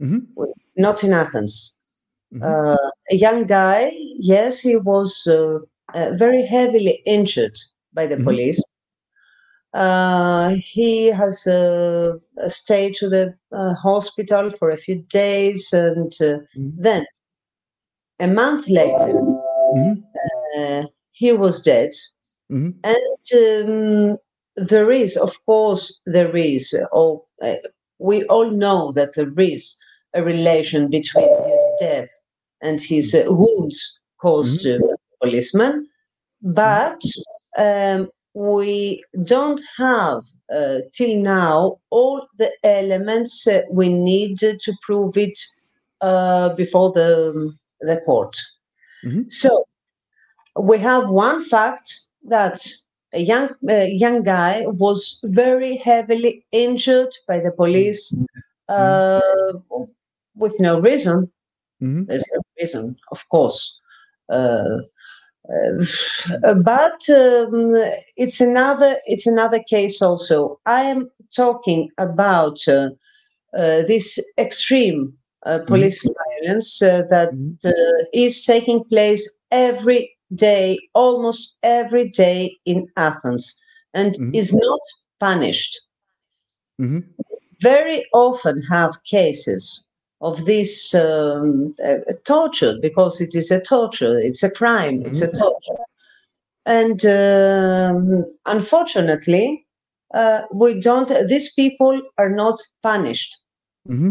mm-hmm 0.00 0.18
not 0.76 1.04
in 1.04 1.12
Athens. 1.12 1.74
Mm-hmm. 2.34 2.42
Uh, 2.42 2.90
a 3.10 3.14
young 3.14 3.46
guy, 3.46 3.92
yes, 4.16 4.60
he 4.60 4.76
was 4.76 5.26
uh, 5.26 5.58
uh, 5.94 6.12
very 6.16 6.44
heavily 6.46 7.02
injured 7.04 7.56
by 7.92 8.06
the 8.06 8.14
mm-hmm. 8.14 8.24
police. 8.24 8.62
Uh, 9.74 10.50
he 10.56 11.06
has 11.06 11.46
uh, 11.46 12.12
stayed 12.46 12.94
to 12.94 13.08
the 13.08 13.34
uh, 13.52 13.74
hospital 13.74 14.50
for 14.50 14.70
a 14.70 14.76
few 14.76 14.96
days, 15.10 15.72
and 15.72 16.12
mm-hmm. 16.12 16.70
then 16.76 17.06
a 18.20 18.28
month 18.28 18.68
later, 18.68 19.14
mm-hmm. 19.74 20.84
He 21.22 21.32
was 21.32 21.62
dead. 21.62 21.92
Mm-hmm. 22.50 22.72
And 22.94 23.26
um, 23.42 24.18
there 24.56 24.90
is, 24.90 25.16
of 25.16 25.32
course, 25.46 25.84
there 26.04 26.36
is. 26.36 26.74
Oh, 26.92 27.24
we 27.98 28.24
all 28.24 28.50
know 28.50 28.92
that 28.92 29.14
there 29.14 29.32
is 29.38 29.76
a 30.14 30.22
relation 30.22 30.90
between 30.90 31.32
his 31.44 31.60
death 31.80 32.10
and 32.60 32.80
his 32.80 33.14
uh, 33.14 33.24
wounds 33.28 33.78
caused 34.20 34.66
mm-hmm. 34.66 34.86
to 34.88 34.96
policeman, 35.22 35.88
but 36.42 37.00
um, 37.56 38.10
we 38.34 39.04
don't 39.24 39.62
have 39.76 40.22
uh, 40.58 40.78
till 40.92 41.16
now 41.20 41.78
all 41.90 42.26
the 42.38 42.50
elements 42.64 43.46
uh, 43.46 43.62
we 43.70 43.88
need 43.88 44.38
to 44.38 44.72
prove 44.86 45.16
it 45.16 45.38
uh, 46.00 46.48
before 46.62 46.90
the 46.98 47.08
the 47.80 47.98
court. 48.06 48.34
Mm-hmm. 49.04 49.28
So 49.28 49.64
we 50.58 50.78
have 50.78 51.08
one 51.08 51.42
fact 51.42 52.00
that 52.24 52.66
a 53.14 53.20
young 53.20 53.48
young 53.62 54.22
guy 54.22 54.64
was 54.66 55.20
very 55.24 55.76
heavily 55.76 56.44
injured 56.52 57.14
by 57.28 57.38
the 57.38 57.52
police. 57.52 58.12
Mm-hmm. 58.12 58.24
Uh, 58.68 59.20
with 60.36 60.58
no 60.60 60.80
reason. 60.80 61.30
Mm-hmm. 61.82 62.04
There's 62.04 62.30
no 62.34 62.42
reason, 62.60 62.96
of 63.10 63.28
course. 63.28 63.78
Uh, 64.28 64.78
uh, 65.52 66.54
but 66.54 67.00
um, 67.10 67.74
it's 68.16 68.40
another 68.40 68.96
it's 69.06 69.26
another 69.26 69.62
case 69.68 70.00
also. 70.00 70.60
I 70.66 70.82
am 70.82 71.10
talking 71.34 71.90
about 71.98 72.60
uh, 72.68 72.90
uh 73.56 73.82
this 73.82 74.18
extreme 74.38 75.12
uh, 75.44 75.58
mm-hmm. 75.58 75.66
police 75.66 76.06
mm-hmm. 76.06 76.46
violence 76.46 76.80
uh, 76.80 77.02
that 77.10 77.30
is 78.12 78.46
taking 78.46 78.84
place 78.84 79.40
every 79.50 80.16
day, 80.34 80.78
almost 80.94 81.56
every 81.62 82.08
day 82.08 82.58
in 82.64 82.86
Athens, 82.96 83.60
and 83.94 84.14
mm-hmm. 84.14 84.34
is 84.34 84.54
not 84.54 84.80
punished. 85.20 85.80
mm-hmm. 86.80 87.00
very 87.60 88.04
often 88.12 88.60
have 88.62 89.02
cases 89.04 89.84
of 90.20 90.44
this 90.46 90.94
um, 90.94 91.74
uh, 91.84 91.96
torture 92.24 92.74
because 92.80 93.20
it 93.20 93.34
is 93.34 93.50
a 93.50 93.60
torture, 93.60 94.18
it's 94.18 94.42
a 94.42 94.50
crime, 94.50 94.98
mm-hmm. 94.98 95.08
it's 95.08 95.20
a 95.20 95.28
mm-hmm. 95.28 95.42
torture. 95.42 95.82
And 96.64 97.04
um, 97.06 98.24
unfortunately, 98.46 99.66
uh, 100.14 100.42
we 100.52 100.80
don't, 100.80 101.10
these 101.28 101.52
people 101.54 102.00
are 102.18 102.30
not 102.30 102.56
punished. 102.82 103.38
Mm-hmm. 103.88 104.10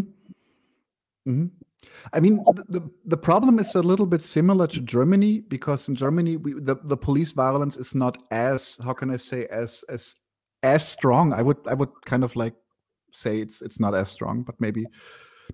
Mm-hmm. 1.29 1.45
I 2.13 2.19
mean, 2.19 2.43
the, 2.67 2.81
the 3.05 3.17
problem 3.17 3.57
is 3.59 3.73
a 3.75 3.81
little 3.81 4.05
bit 4.05 4.23
similar 4.23 4.67
to 4.67 4.81
Germany 4.81 5.39
because 5.39 5.87
in 5.87 5.95
Germany, 5.95 6.37
we, 6.37 6.53
the, 6.53 6.75
the 6.83 6.97
police 6.97 7.31
violence 7.31 7.77
is 7.77 7.95
not 7.95 8.17
as, 8.31 8.77
how 8.83 8.93
can 8.93 9.11
I 9.11 9.17
say, 9.17 9.47
as, 9.47 9.83
as, 9.87 10.15
as 10.61 10.85
strong. 10.87 11.31
I 11.31 11.41
would, 11.41 11.57
I 11.65 11.73
would 11.73 11.89
kind 12.05 12.23
of 12.23 12.35
like 12.35 12.53
say 13.13 13.39
it's, 13.39 13.61
it's 13.61 13.79
not 13.79 13.95
as 13.95 14.11
strong, 14.11 14.43
but 14.43 14.59
maybe 14.59 14.87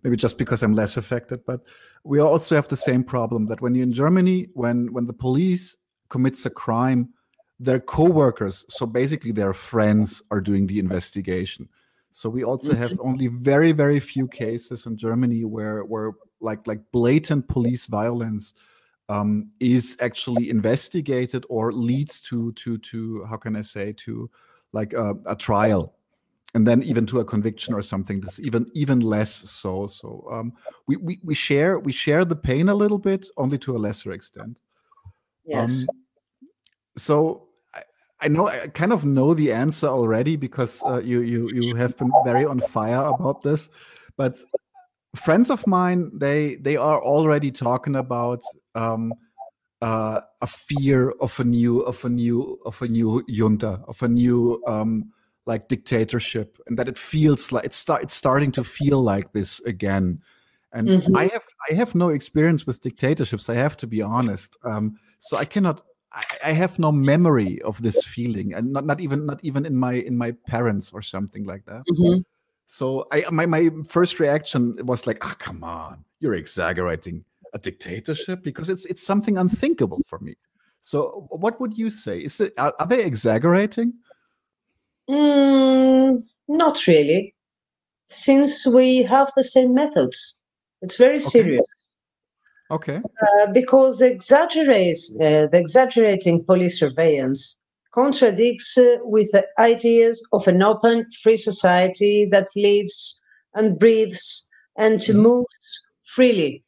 maybe 0.04 0.18
just 0.18 0.38
because 0.38 0.64
I'm 0.64 0.74
less 0.74 0.98
affected. 0.98 1.46
But 1.46 1.62
we 2.04 2.20
also 2.20 2.56
have 2.56 2.68
the 2.68 2.78
same 2.78 3.04
problem 3.04 3.46
that 3.48 3.62
when 3.62 3.76
you're 3.76 3.84
in 3.84 3.94
Germany, 3.94 4.48
when 4.54 4.92
when 4.94 5.06
the 5.06 5.14
police 5.14 5.76
commits 6.10 6.46
a 6.46 6.50
crime, 6.50 7.10
their 7.60 7.80
co-workers, 7.80 8.66
so 8.70 8.86
basically 8.86 9.32
their 9.32 9.54
friends, 9.54 10.22
are 10.32 10.42
doing 10.42 10.68
the 10.68 10.80
investigation. 10.80 11.68
So 12.12 12.30
we 12.30 12.44
also 12.44 12.74
have 12.74 12.92
mm-hmm. 12.92 13.08
only 13.08 13.28
very 13.28 13.72
very 13.72 14.00
few 14.00 14.28
cases 14.28 14.86
in 14.86 14.98
Germany 14.98 15.46
where 15.46 15.84
where 15.84 16.12
like 16.40 16.66
like 16.68 16.80
blatant 16.92 17.48
police 17.48 17.86
violence 17.86 18.54
um, 19.10 19.52
is 19.60 19.98
actually 20.00 20.50
investigated 20.50 21.46
or 21.50 21.72
leads 21.72 22.22
to 22.22 22.52
to 22.54 22.78
to 22.80 23.24
how 23.26 23.38
can 23.38 23.56
I 23.56 23.62
say 23.62 23.94
to 24.06 24.30
like 24.74 24.94
a, 24.94 25.16
a 25.26 25.36
trial 25.36 25.94
and 26.54 26.68
then 26.68 26.82
even 26.84 27.06
to 27.06 27.20
a 27.20 27.26
conviction 27.26 27.74
or 27.74 27.82
something 27.82 28.20
this 28.20 28.40
even 28.40 28.66
even 28.74 29.00
less 29.00 29.32
so. 29.32 29.88
So 29.88 30.28
um, 30.32 30.54
we, 30.88 30.96
we 30.98 31.20
we 31.24 31.36
share 31.36 31.80
we 31.80 31.92
share 31.92 32.26
the 32.26 32.36
pain 32.36 32.70
a 32.70 32.76
little 32.76 33.00
bit 33.00 33.28
only 33.38 33.58
to 33.60 33.76
a 33.76 33.80
lesser 33.80 34.12
extent. 34.12 34.58
Yes. 35.46 35.86
Um, 35.88 35.98
so 36.98 37.48
I, 37.76 37.82
I, 38.22 38.28
know 38.28 38.48
I 38.48 38.68
kind 38.68 38.92
of 38.92 39.06
know 39.06 39.34
the 39.34 39.52
answer 39.52 39.88
already 39.88 40.36
because 40.36 40.82
uh, 40.84 41.00
you 41.00 41.22
you 41.22 41.50
you 41.54 41.76
have 41.76 41.98
been 41.98 42.12
very 42.26 42.46
on 42.46 42.60
fire 42.62 43.06
about 43.06 43.42
this, 43.42 43.70
but 44.18 44.40
friends 45.16 45.50
of 45.50 45.66
mine 45.68 46.12
they 46.14 46.56
they 46.56 46.78
are 46.78 47.02
already 47.02 47.52
talking 47.52 47.96
about 47.96 48.42
um, 48.76 49.14
uh, 49.82 50.22
a 50.42 50.48
fear 50.48 51.12
of 51.20 51.40
a 51.40 51.44
new 51.44 51.82
of 51.82 52.04
a 52.06 52.10
new 52.10 52.60
of 52.66 52.82
a 52.82 52.88
new 52.88 53.24
junta 53.28 53.82
of 53.88 54.02
a 54.02 54.08
new 54.08 54.62
um, 54.68 55.12
like 55.46 55.68
dictatorship 55.68 56.58
and 56.68 56.78
that 56.78 56.90
it 56.90 56.98
feels 56.98 57.52
like 57.52 57.66
it's, 57.66 57.78
start, 57.78 58.04
it's 58.04 58.14
starting 58.14 58.52
to 58.52 58.64
feel 58.64 59.02
like 59.02 59.32
this 59.34 59.60
again 59.62 60.22
and 60.74 60.88
mm-hmm. 60.88 61.16
i 61.16 61.24
have 61.28 61.46
i 61.70 61.74
have 61.74 61.96
no 61.96 62.10
experience 62.10 62.68
with 62.68 62.82
dictatorships 62.82 63.50
i 63.50 63.56
have 63.56 63.78
to 63.78 63.88
be 63.88 64.02
honest 64.02 64.58
um, 64.64 64.98
so 65.20 65.38
i 65.38 65.46
cannot 65.46 65.82
I, 66.12 66.24
I, 66.46 66.52
have 66.54 66.80
no 66.80 66.92
memory 66.92 67.62
of 67.64 67.82
this 67.82 68.04
feeling 68.06 68.54
and 68.54 68.72
not, 68.72 68.86
not 68.86 69.02
even 69.02 69.26
not 69.26 69.40
even 69.44 69.66
in 69.66 69.76
my 69.76 69.94
in 69.94 70.18
my 70.18 70.32
parents 70.48 70.92
or 70.92 71.02
something 71.02 71.46
like 71.46 71.66
that 71.66 71.84
mm-hmm. 71.92 72.22
So 72.68 73.08
i 73.12 73.24
my, 73.32 73.46
my 73.46 73.70
first 73.88 74.20
reaction 74.20 74.78
was 74.86 75.08
like 75.08 75.18
ah 75.26 75.32
oh, 75.32 75.36
come 75.40 75.64
on 75.64 76.06
you're 76.20 76.36
exaggerating 76.36 77.26
a 77.54 77.60
dictatorship 77.60 78.44
because 78.44 78.70
it's 78.70 78.86
it's 78.86 79.04
something 79.04 79.38
unthinkable 79.38 80.02
for 80.06 80.20
me 80.20 80.36
so 80.82 81.28
what 81.32 81.60
would 81.60 81.78
you 81.78 81.90
say 81.90 82.20
is 82.20 82.40
it 82.40 82.54
are, 82.60 82.74
are 82.80 82.88
they 82.88 83.04
exaggerating 83.04 83.94
Mm, 85.10 86.24
not 86.48 86.86
really, 86.86 87.34
since 88.08 88.66
we 88.66 89.04
have 89.04 89.32
the 89.36 89.44
same 89.44 89.74
methods. 89.74 90.36
It's 90.82 90.98
very 90.98 91.18
okay. 91.18 91.26
serious. 91.26 91.66
Okay. 92.70 92.98
Uh, 92.98 93.52
because 93.54 94.00
the, 94.00 94.12
exaggerates, 94.12 95.16
uh, 95.22 95.48
the 95.48 95.58
exaggerating 95.58 96.44
police 96.44 96.80
surveillance 96.80 97.60
contradicts 97.94 98.78
uh, 98.78 98.98
with 99.02 99.32
the 99.32 99.46
ideas 99.60 100.26
of 100.32 100.48
an 100.48 100.62
open, 100.62 101.06
free 101.24 101.38
society 101.38 102.28
that 102.32 102.48
lives 102.56 103.22
and 103.54 103.80
breathes 103.80 104.48
and 104.78 105.00
mm. 105.00 105.16
moves 105.16 105.54
freely. 106.06 106.64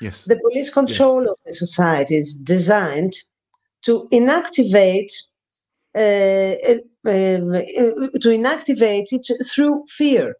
Yes. 0.00 0.24
The 0.24 0.40
police 0.40 0.70
control 0.70 1.22
yes. 1.22 1.30
of 1.30 1.36
the 1.44 1.52
society 1.52 2.16
is 2.16 2.34
designed 2.34 3.14
to 3.82 4.08
inactivate 4.12 5.12
uh, 5.94 6.54
um, 7.04 7.52
to 8.22 8.28
inactivate 8.28 9.12
it 9.12 9.26
through 9.46 9.84
fear. 9.88 10.36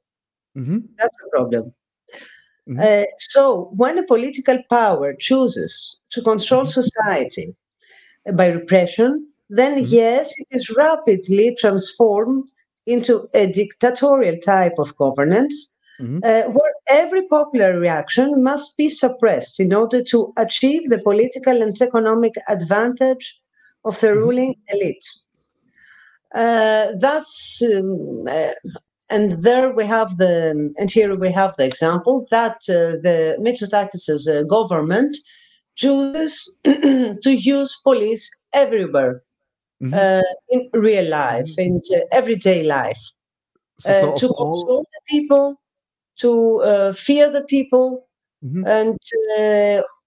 Mm-hmm. 0.57 0.79
That's 0.99 1.17
a 1.27 1.31
problem. 1.31 1.73
Mm-hmm. 2.69 2.81
Uh, 2.81 3.05
so, 3.19 3.71
when 3.77 3.99
a 3.99 4.05
political 4.05 4.59
power 4.69 5.15
chooses 5.19 5.97
to 6.11 6.23
control 6.23 6.65
mm-hmm. 6.65 6.81
society 6.81 7.55
by 8.35 8.49
repression, 8.49 9.30
then 9.51 9.75
mm-hmm. 9.75 9.95
yes, 9.95 10.33
it 10.39 10.47
is 10.53 10.71
rapidly 10.71 11.57
transformed 11.59 12.45
into 12.87 13.27
a 13.35 13.47
dictatorial 13.47 14.37
type 14.37 14.75
of 14.79 14.97
governance 14.97 15.75
mm-hmm. 16.01 16.19
uh, 16.23 16.43
where 16.53 16.73
every 16.89 17.27
popular 17.27 17.79
reaction 17.79 18.43
must 18.43 18.77
be 18.77 18.89
suppressed 18.89 19.61
in 19.61 19.75
order 19.75 20.03
to 20.05 20.33
achieve 20.37 20.89
the 20.89 20.99
political 20.99 21.63
and 21.63 21.81
economic 21.83 22.35
advantage 22.49 23.39
of 23.85 23.99
the 24.01 24.07
mm-hmm. 24.07 24.19
ruling 24.19 24.55
elite. 24.69 25.05
Uh, 26.33 26.93
that's 27.01 27.61
um, 27.75 28.25
uh, 28.29 28.53
and 29.09 29.43
there 29.43 29.73
we 29.73 29.85
have 29.85 30.17
the 30.19 30.73
and 30.79 30.89
here 30.89 31.17
we 31.17 31.33
have 31.33 31.53
the 31.59 31.65
example 31.65 32.25
that 32.31 32.59
uh, 32.69 33.03
the 33.03 33.37
Mitsotakis's 33.41 34.29
uh, 34.29 34.45
government 34.45 35.17
chooses 35.75 36.57
to 36.65 37.31
use 37.33 37.77
police 37.83 38.31
everywhere 38.53 39.23
mm-hmm. 39.83 39.95
uh, 39.95 40.23
in 40.49 40.69
real 40.73 41.09
life, 41.09 41.49
in 41.59 41.81
everyday 42.13 42.63
life, 42.63 43.01
so, 43.79 43.93
so 43.93 44.13
uh, 44.13 44.19
to 44.19 44.27
control 44.27 44.67
all... 44.69 44.83
the 44.83 45.01
people, 45.09 45.61
to 46.19 46.63
uh, 46.63 46.93
fear 46.93 47.31
the 47.31 47.43
people, 47.43 48.09
mm-hmm. 48.45 48.67
and 48.67 48.99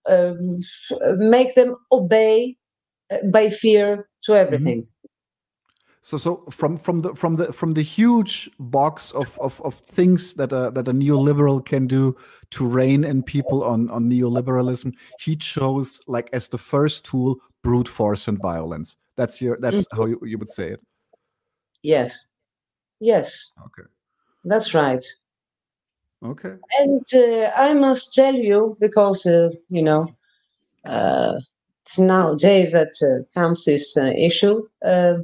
um, 0.10 0.60
make 1.18 1.56
them 1.56 1.76
obey 1.92 2.56
by 3.32 3.50
fear 3.50 4.08
to 4.24 4.32
mm-hmm. 4.32 4.42
everything. 4.46 4.82
Mm-hmm. 4.82 4.90
So, 6.06 6.18
so 6.18 6.44
from 6.52 6.78
from 6.78 7.00
the 7.00 7.16
from 7.16 7.36
the 7.36 7.54
from 7.54 7.76
the 7.76 7.82
huge 7.82 8.52
box 8.60 9.12
of 9.14 9.40
of, 9.40 9.62
of 9.62 9.76
things 9.76 10.34
that 10.34 10.52
a 10.52 10.70
that 10.72 10.90
a 10.90 10.94
neoliberal 10.94 11.66
can 11.66 11.88
do 11.88 12.18
to 12.52 12.68
rein 12.68 13.06
in 13.06 13.24
people 13.24 13.64
on 13.64 13.90
on 13.90 14.10
neoliberalism, 14.10 14.92
he 15.20 15.38
chose 15.38 16.02
like 16.06 16.30
as 16.34 16.50
the 16.50 16.58
first 16.58 17.06
tool 17.06 17.38
brute 17.64 17.88
force 17.88 18.28
and 18.28 18.38
violence. 18.42 18.98
That's 19.16 19.42
your 19.42 19.58
that's 19.60 19.76
mm 19.76 19.86
-hmm. 19.92 19.98
how 19.98 20.06
you, 20.08 20.20
you 20.26 20.38
would 20.38 20.52
say 20.52 20.74
it. 20.74 20.82
Yes, 21.82 22.30
yes. 23.00 23.52
Okay, 23.66 23.88
that's 24.44 24.74
right. 24.74 25.06
Okay. 26.22 26.56
And 26.80 27.06
uh, 27.14 27.70
I 27.70 27.74
must 27.74 28.14
tell 28.14 28.36
you 28.36 28.78
because 28.80 29.30
uh, 29.30 29.50
you 29.68 29.84
know 29.84 30.08
uh, 30.86 31.40
it's 31.82 31.98
nowadays 31.98 32.72
that 32.72 32.94
uh, 33.02 33.24
comes 33.34 33.64
this 33.64 33.98
uh, 33.98 34.14
issue 34.16 34.68
uh, 34.86 35.16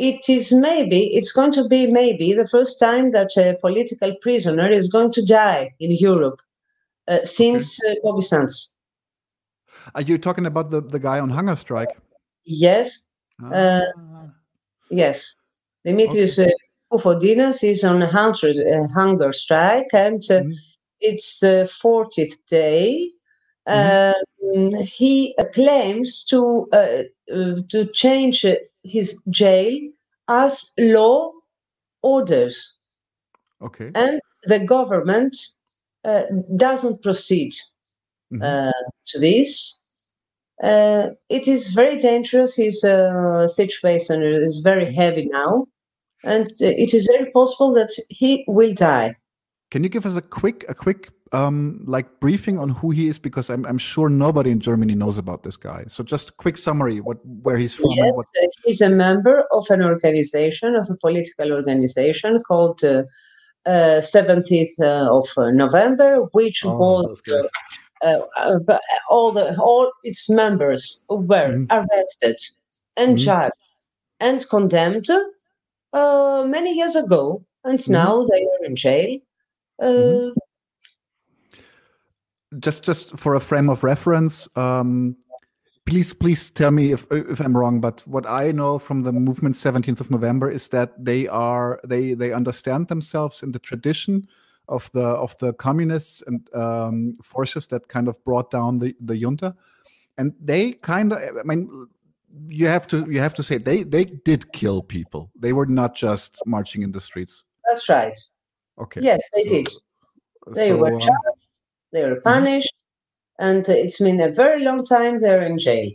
it 0.00 0.28
is 0.28 0.50
maybe, 0.52 1.14
it's 1.14 1.30
going 1.30 1.52
to 1.52 1.68
be 1.68 1.86
maybe 1.86 2.32
the 2.32 2.48
first 2.48 2.78
time 2.78 3.12
that 3.12 3.36
a 3.36 3.58
political 3.60 4.14
prisoner 4.22 4.68
is 4.70 4.88
going 4.88 5.12
to 5.12 5.22
die 5.24 5.74
in 5.78 5.90
Europe 5.90 6.40
uh, 7.08 7.18
since 7.24 7.78
okay. 7.84 7.92
uh, 7.92 8.00
Bobby 8.02 8.22
Sands. 8.22 8.70
Are 9.94 10.00
you 10.02 10.16
talking 10.16 10.46
about 10.46 10.70
the, 10.70 10.80
the 10.80 10.98
guy 10.98 11.20
on 11.20 11.28
hunger 11.28 11.54
strike? 11.54 11.98
Yes. 12.44 13.06
Ah. 13.44 13.52
Uh, 13.52 14.26
yes. 14.90 15.34
Dimitrios 15.86 16.38
okay. 16.38 16.52
Koufontinas 16.92 17.62
is 17.62 17.84
on 17.84 18.02
a 18.02 18.06
hunger, 18.06 18.50
uh, 18.50 18.86
hunger 18.88 19.32
strike 19.32 19.88
and 19.92 20.22
uh, 20.30 20.40
mm. 20.40 20.52
it's 21.00 21.40
the 21.40 21.70
40th 21.82 22.44
day. 22.48 23.10
Mm. 23.68 24.82
he 24.82 25.36
claims 25.54 26.24
to 26.24 26.66
uh, 26.72 27.02
to 27.68 27.86
change 27.92 28.44
his 28.82 29.22
jail 29.30 29.78
as 30.28 30.72
law 30.78 31.30
orders. 32.02 32.74
Okay. 33.62 33.90
And 33.94 34.20
the 34.44 34.58
government 34.58 35.36
uh, 36.04 36.22
doesn't 36.56 37.02
proceed 37.02 37.52
mm-hmm. 38.32 38.42
uh, 38.42 38.72
to 39.06 39.18
this. 39.18 39.78
Uh, 40.62 41.10
it 41.28 41.48
is 41.48 41.68
very 41.68 41.96
dangerous. 41.96 42.56
His 42.56 42.84
uh, 42.84 43.48
situation 43.48 44.22
is 44.22 44.60
very 44.60 44.92
heavy 44.92 45.26
now, 45.32 45.66
and 46.22 46.50
it 46.60 46.92
is 46.92 47.06
very 47.06 47.30
possible 47.32 47.72
that 47.74 47.90
he 48.10 48.44
will 48.46 48.74
die. 48.74 49.16
Can 49.70 49.82
you 49.82 49.88
give 49.88 50.04
us 50.04 50.16
a 50.16 50.22
quick, 50.22 50.64
a 50.68 50.74
quick 50.74 51.10
um, 51.32 51.82
like 51.86 52.20
briefing 52.20 52.58
on 52.58 52.68
who 52.70 52.90
he 52.90 53.08
is 53.08 53.18
because 53.18 53.48
I'm, 53.48 53.64
I'm 53.64 53.78
sure 53.78 54.08
nobody 54.08 54.50
in 54.50 54.60
Germany 54.60 54.94
knows 54.94 55.16
about 55.16 55.42
this 55.44 55.56
guy. 55.56 55.84
So 55.88 56.02
just 56.02 56.30
a 56.30 56.32
quick 56.32 56.56
summary, 56.56 57.00
what 57.00 57.18
where 57.24 57.56
he's 57.56 57.74
from. 57.74 57.90
Yes, 57.90 58.12
what... 58.14 58.26
he's 58.64 58.80
a 58.80 58.90
member 58.90 59.44
of 59.52 59.64
an 59.70 59.82
organization, 59.82 60.74
of 60.74 60.90
a 60.90 60.96
political 60.96 61.52
organization 61.52 62.38
called 62.46 62.82
uh, 62.84 64.00
seventeenth 64.00 64.78
of 64.80 65.26
November, 65.36 66.22
which 66.32 66.64
oh, 66.64 66.76
was. 66.76 67.22
Uh, 68.02 68.20
all 69.10 69.32
the 69.32 69.54
all 69.58 69.92
its 70.04 70.30
members 70.30 71.02
were 71.08 71.16
mm-hmm. 71.26 71.64
arrested 71.70 72.36
and 72.96 73.16
mm-hmm. 73.16 73.24
judged 73.24 73.52
and 74.20 74.48
condemned 74.48 75.08
uh, 75.92 76.44
many 76.46 76.74
years 76.74 76.94
ago, 76.94 77.44
and 77.64 77.78
mm-hmm. 77.78 77.92
now 77.92 78.26
they 78.30 78.42
are 78.42 78.64
in 78.64 78.76
jail. 78.76 79.18
Uh, 79.82 79.84
mm-hmm. 79.86 80.38
just, 82.58 82.84
just 82.84 83.16
for 83.18 83.34
a 83.34 83.40
frame 83.40 83.70
of 83.70 83.82
reference, 83.82 84.46
um, 84.56 85.16
please, 85.86 86.12
please 86.12 86.50
tell 86.50 86.70
me 86.70 86.92
if 86.92 87.06
if 87.10 87.40
I'm 87.40 87.56
wrong. 87.56 87.80
But 87.80 88.06
what 88.06 88.28
I 88.28 88.52
know 88.52 88.78
from 88.78 89.02
the 89.02 89.12
movement 89.12 89.56
17th 89.56 90.00
of 90.00 90.10
November 90.10 90.50
is 90.50 90.68
that 90.68 91.02
they 91.02 91.26
are 91.28 91.80
they 91.84 92.14
they 92.14 92.32
understand 92.32 92.88
themselves 92.88 93.42
in 93.42 93.52
the 93.52 93.58
tradition 93.58 94.28
of 94.70 94.90
the 94.92 95.04
of 95.04 95.36
the 95.38 95.52
communists 95.54 96.22
and 96.26 96.48
um, 96.54 97.18
forces 97.22 97.66
that 97.68 97.88
kind 97.88 98.08
of 98.08 98.22
brought 98.24 98.50
down 98.50 98.78
the 98.78 98.96
the 99.00 99.16
junta, 99.16 99.54
and 100.16 100.32
they 100.40 100.72
kind 100.72 101.12
of 101.12 101.18
I 101.18 101.42
mean 101.44 101.88
you 102.48 102.68
have 102.68 102.86
to 102.88 103.06
you 103.10 103.20
have 103.20 103.34
to 103.34 103.42
say 103.42 103.58
they 103.58 103.82
they 103.82 104.04
did 104.04 104.52
kill 104.52 104.82
people. 104.82 105.30
They 105.38 105.52
were 105.52 105.66
not 105.66 105.94
just 105.94 106.40
marching 106.46 106.82
in 106.82 106.92
the 106.92 107.00
streets. 107.00 107.44
That's 107.68 107.88
right. 107.88 108.18
Okay. 108.78 109.00
Yes, 109.02 109.20
they 109.34 109.44
so, 109.44 109.54
did. 109.54 109.68
They 110.54 110.68
so, 110.68 110.76
were 110.76 110.94
um, 110.94 111.00
charged. 111.00 111.10
Um, 111.10 111.34
they 111.92 112.04
were 112.04 112.16
mm-hmm. 112.16 112.28
punished, 112.28 112.74
mm-hmm. 113.40 113.58
and 113.58 113.68
it's 113.68 113.98
been 113.98 114.20
a 114.20 114.32
very 114.32 114.62
long 114.62 114.84
time 114.84 115.18
they're 115.18 115.42
in 115.42 115.58
jail. 115.58 115.90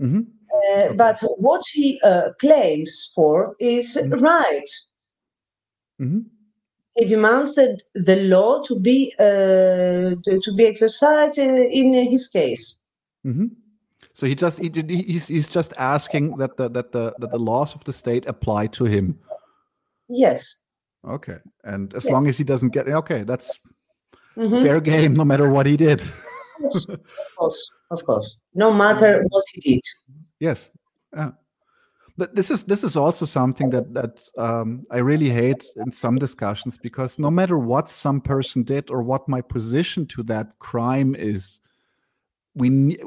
Mm-hmm. 0.00 0.22
Uh, 0.52 0.82
okay. 0.82 0.96
But 0.96 1.20
what 1.36 1.62
he 1.72 2.00
uh, 2.02 2.30
claims 2.40 3.12
for 3.14 3.54
is 3.60 3.96
mm-hmm. 3.96 4.24
right. 4.24 4.70
He 6.96 7.04
demands 7.04 7.54
that 7.56 7.82
the 7.94 8.16
law 8.16 8.62
to 8.62 8.78
be 8.80 9.14
uh, 9.18 10.16
to, 10.24 10.40
to, 10.40 10.54
be 10.56 10.64
exercised 10.64 11.38
in 11.38 11.92
his 11.92 12.28
case. 12.28 12.78
Mm-hmm. 13.26 13.46
So 14.14 14.26
he 14.26 14.34
just 14.34 14.58
he, 14.58 14.70
he's 14.88 15.28
he's 15.28 15.46
just 15.46 15.74
asking 15.76 16.38
that 16.38 16.56
the 16.56 16.70
that 16.70 16.92
the 16.92 17.14
that 17.18 17.30
the 17.30 17.38
laws 17.38 17.74
of 17.74 17.84
the 17.84 17.92
state 17.92 18.26
apply 18.26 18.68
to 18.68 18.84
him. 18.84 19.18
Yes. 20.08 20.56
Okay, 21.06 21.36
and 21.64 21.92
as 21.94 22.04
yes. 22.04 22.12
long 22.12 22.26
as 22.28 22.38
he 22.38 22.44
doesn't 22.44 22.70
get 22.70 22.88
okay, 22.88 23.24
that's 23.24 23.60
mm-hmm. 24.34 24.62
fair 24.62 24.80
game, 24.80 25.12
no 25.14 25.24
matter 25.24 25.50
what 25.50 25.66
he 25.66 25.76
did. 25.76 26.02
yes, 26.62 26.86
of 26.88 27.00
course, 27.36 27.70
of 27.90 28.04
course, 28.06 28.38
no 28.54 28.72
matter 28.72 29.22
what 29.28 29.44
he 29.52 29.60
did. 29.60 29.82
Yes. 30.40 30.70
Yeah. 31.14 31.32
But 32.18 32.34
this 32.34 32.50
is 32.50 32.64
this 32.64 32.82
is 32.82 32.96
also 32.96 33.24
something 33.26 33.70
that 33.70 33.92
that 33.94 34.20
um, 34.38 34.84
I 34.90 34.98
really 34.98 35.30
hate 35.30 35.64
in 35.76 35.92
some 35.92 36.16
discussions 36.16 36.78
because 36.78 37.18
no 37.18 37.30
matter 37.30 37.58
what 37.58 37.90
some 37.90 38.20
person 38.20 38.62
did 38.62 38.90
or 38.90 39.02
what 39.02 39.28
my 39.28 39.42
position 39.42 40.06
to 40.06 40.22
that 40.24 40.58
crime 40.58 41.14
is, 41.14 41.60
we 42.54 42.98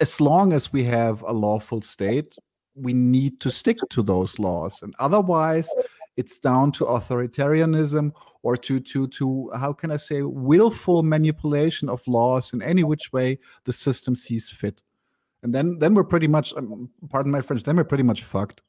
as 0.00 0.20
long 0.20 0.52
as 0.52 0.72
we 0.72 0.84
have 0.84 1.22
a 1.22 1.32
lawful 1.32 1.80
state 1.80 2.36
we 2.78 2.92
need 2.92 3.40
to 3.40 3.50
stick 3.50 3.78
to 3.88 4.02
those 4.02 4.38
laws. 4.38 4.82
And 4.82 4.94
otherwise 4.98 5.68
it's 6.16 6.38
down 6.38 6.72
to 6.72 6.84
authoritarianism 6.84 8.12
or 8.42 8.56
to 8.56 8.80
to 8.80 9.06
to 9.08 9.50
how 9.54 9.72
can 9.72 9.90
i 9.90 9.96
say 9.96 10.22
willful 10.22 11.02
manipulation 11.02 11.88
of 11.88 12.06
laws 12.06 12.52
in 12.52 12.62
any 12.62 12.84
which 12.84 13.12
way 13.12 13.38
the 13.64 13.72
system 13.72 14.16
sees 14.16 14.48
fit 14.48 14.82
and 15.46 15.54
then 15.54 15.78
then 15.78 15.94
we're 15.94 16.10
pretty 16.12 16.28
much 16.28 16.52
um, 16.56 16.90
pardon 17.10 17.32
my 17.32 17.40
french 17.40 17.62
then 17.62 17.76
we're 17.76 17.90
pretty 17.92 18.02
much 18.02 18.22
fucked 18.24 18.60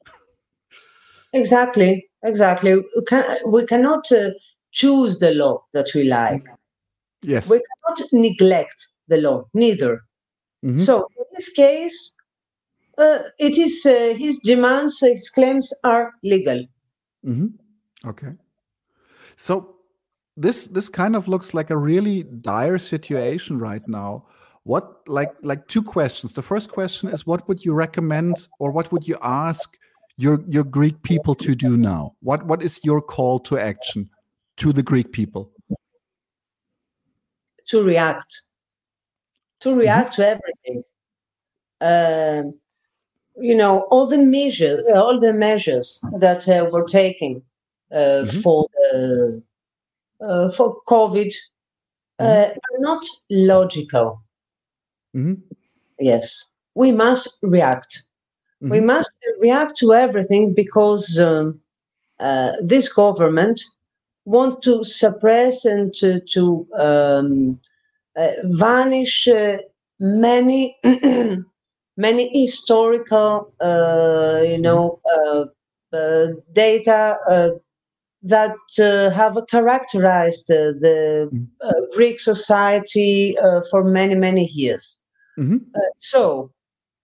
exactly 1.32 2.06
exactly 2.22 2.76
we, 2.76 3.04
can, 3.06 3.24
we 3.46 3.66
cannot 3.66 4.10
uh, 4.12 4.30
choose 4.72 5.18
the 5.18 5.32
law 5.32 5.62
that 5.72 5.88
we 5.94 6.04
like 6.04 6.46
yes 7.22 7.48
we 7.48 7.60
cannot 7.68 8.12
neglect 8.12 8.88
the 9.08 9.18
law 9.18 9.44
neither 9.54 10.02
Mm-hmm. 10.64 10.78
So 10.78 11.08
in 11.16 11.24
this 11.34 11.50
case, 11.50 12.12
uh, 12.96 13.20
it 13.38 13.58
is 13.58 13.86
uh, 13.86 14.14
his 14.18 14.38
demands, 14.40 15.00
his 15.00 15.30
claims 15.30 15.72
are 15.84 16.12
legal. 16.22 16.64
Mm-hmm. 17.24 18.08
Okay. 18.08 18.32
So 19.36 19.76
this 20.36 20.66
this 20.68 20.88
kind 20.88 21.14
of 21.14 21.28
looks 21.28 21.54
like 21.54 21.70
a 21.70 21.76
really 21.76 22.24
dire 22.24 22.78
situation 22.78 23.58
right 23.58 23.86
now. 23.86 24.26
What 24.68 25.08
like 25.08 25.32
like 25.42 25.66
two 25.66 25.82
questions. 25.82 26.34
The 26.34 26.42
first 26.42 26.70
question 26.70 27.08
is 27.08 27.26
what 27.26 27.48
would 27.48 27.64
you 27.64 27.72
recommend 27.72 28.48
or 28.58 28.70
what 28.70 28.92
would 28.92 29.08
you 29.08 29.16
ask 29.22 29.66
your 30.18 30.44
your 30.46 30.64
Greek 30.64 31.02
people 31.02 31.34
to 31.36 31.54
do 31.54 31.78
now? 31.78 32.16
What 32.20 32.44
what 32.44 32.62
is 32.62 32.78
your 32.84 33.00
call 33.00 33.40
to 33.48 33.58
action 33.58 34.10
to 34.58 34.74
the 34.74 34.82
Greek 34.82 35.10
people? 35.10 35.50
To 37.68 37.82
react 37.82 38.30
to 39.60 39.70
mm-hmm. 39.70 39.78
react 39.78 40.12
mm-hmm. 40.12 40.22
to 40.22 40.28
everything. 40.34 40.82
Um, 41.80 42.60
you 43.40 43.54
know, 43.54 43.86
all 43.90 44.06
the 44.06 44.18
measures, 44.18 44.84
all 44.94 45.18
the 45.18 45.32
measures 45.32 46.04
that 46.18 46.46
uh, 46.46 46.68
were 46.70 46.84
taken 46.84 47.42
uh, 47.90 47.96
mm-hmm. 47.96 48.40
for 48.40 48.68
the, 48.74 49.42
uh, 50.20 50.50
for 50.50 50.82
COVID 50.86 51.32
uh, 52.18 52.24
mm-hmm. 52.24 52.52
are 52.52 52.80
not 52.80 53.02
logical. 53.30 54.22
Mm-hmm. 55.18 55.34
Yes, 55.98 56.44
we 56.74 56.92
must 56.92 57.38
react. 57.42 58.02
We 58.60 58.78
mm-hmm. 58.78 58.86
must 58.86 59.10
react 59.40 59.76
to 59.78 59.94
everything 59.94 60.54
because 60.54 61.18
um, 61.18 61.60
uh, 62.20 62.52
this 62.62 62.92
government 62.92 63.62
want 64.24 64.62
to 64.62 64.84
suppress 64.84 65.64
and 65.64 65.94
to, 65.94 66.20
to 66.20 66.66
um, 66.74 67.60
uh, 68.16 68.32
vanish 68.44 69.28
uh, 69.28 69.58
many 70.00 70.76
many 71.96 72.30
historical 72.34 73.52
uh, 73.60 74.42
you 74.44 74.58
know 74.58 75.00
data 76.52 77.58
that 78.22 78.56
uh, 78.80 79.10
have 79.10 79.36
characterized 79.48 80.50
uh, 80.50 80.72
the 80.80 81.30
mm-hmm. 81.32 81.44
uh, 81.62 81.72
Greek 81.94 82.18
society 82.18 83.36
for 83.70 83.84
many, 83.84 84.14
many 84.14 84.46
years. 84.46 84.97
Mm-hmm. 85.38 85.58
so 85.98 86.50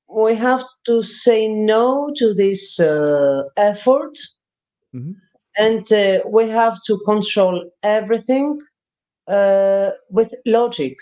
we 0.09 0.35
have 0.35 0.65
to 0.87 1.03
say 1.03 1.49
no 1.49 2.11
to 2.17 2.35
this 2.35 2.81
effort 3.57 4.19
mm-hmm. 4.95 5.13
and 5.57 5.87
we 6.27 6.49
have 6.49 6.83
to 6.87 6.99
control 7.07 7.71
everything 7.83 8.59
uh, 9.29 9.91
with 10.11 10.35
logic. 10.47 10.99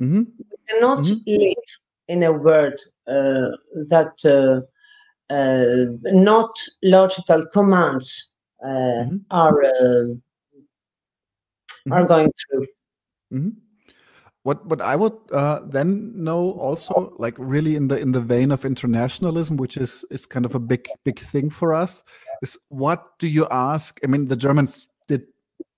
Mm-hmm. 0.00 0.22
We 0.38 0.56
cannot 0.68 1.04
mm-hmm. 1.04 1.42
live 1.42 1.64
in 2.08 2.22
a 2.22 2.32
world 2.32 2.80
uh, 3.06 3.56
that 3.88 4.14
uh, 4.24 4.60
uh 5.32 5.86
not 6.12 6.58
logical 6.82 7.46
commands 7.52 8.28
uh, 8.62 8.68
mm-hmm. 8.68 9.16
are 9.30 9.64
uh, 9.64 9.68
are 11.90 12.00
mm-hmm. 12.00 12.06
going 12.06 12.32
through. 12.40 12.66
What 14.44 14.66
what 14.66 14.82
I 14.82 14.94
would 14.94 15.16
uh, 15.32 15.60
then 15.64 16.12
know 16.14 16.52
also, 16.52 17.14
like 17.18 17.34
really 17.38 17.76
in 17.76 17.88
the 17.88 17.98
in 17.98 18.12
the 18.12 18.20
vein 18.20 18.52
of 18.52 18.66
internationalism, 18.66 19.56
which 19.56 19.78
is 19.78 20.04
is 20.10 20.26
kind 20.26 20.44
of 20.44 20.54
a 20.54 20.58
big 20.58 20.86
big 21.02 21.18
thing 21.18 21.48
for 21.48 21.74
us, 21.74 22.04
is 22.42 22.58
what 22.68 23.18
do 23.18 23.26
you 23.26 23.48
ask? 23.50 23.98
I 24.04 24.06
mean, 24.06 24.28
the 24.28 24.36
Germans 24.36 24.86
did 25.08 25.22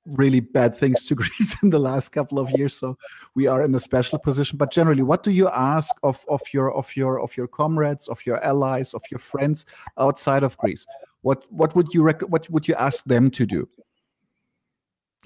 really 0.04 0.40
bad 0.40 0.76
things 0.76 1.04
to 1.04 1.14
Greece 1.22 1.56
in 1.62 1.70
the 1.70 1.78
last 1.78 2.08
couple 2.08 2.40
of 2.40 2.50
years, 2.58 2.76
so 2.76 2.98
we 3.36 3.46
are 3.46 3.64
in 3.64 3.72
a 3.72 3.78
special 3.78 4.18
position. 4.18 4.58
But 4.58 4.72
generally, 4.72 5.04
what 5.04 5.22
do 5.22 5.30
you 5.30 5.48
ask 5.48 5.94
of 6.02 6.18
of 6.28 6.42
your 6.52 6.74
of 6.74 6.96
your 6.96 7.20
of 7.20 7.36
your 7.36 7.46
comrades, 7.46 8.08
of 8.08 8.26
your 8.26 8.42
allies, 8.42 8.94
of 8.94 9.02
your 9.12 9.20
friends 9.20 9.64
outside 9.96 10.42
of 10.42 10.58
Greece? 10.58 10.86
What 11.22 11.44
what 11.52 11.76
would 11.76 11.94
you 11.94 12.02
rec- 12.02 12.28
what 12.28 12.50
would 12.50 12.66
you 12.66 12.74
ask 12.74 13.04
them 13.04 13.30
to 13.30 13.46
do? 13.46 13.68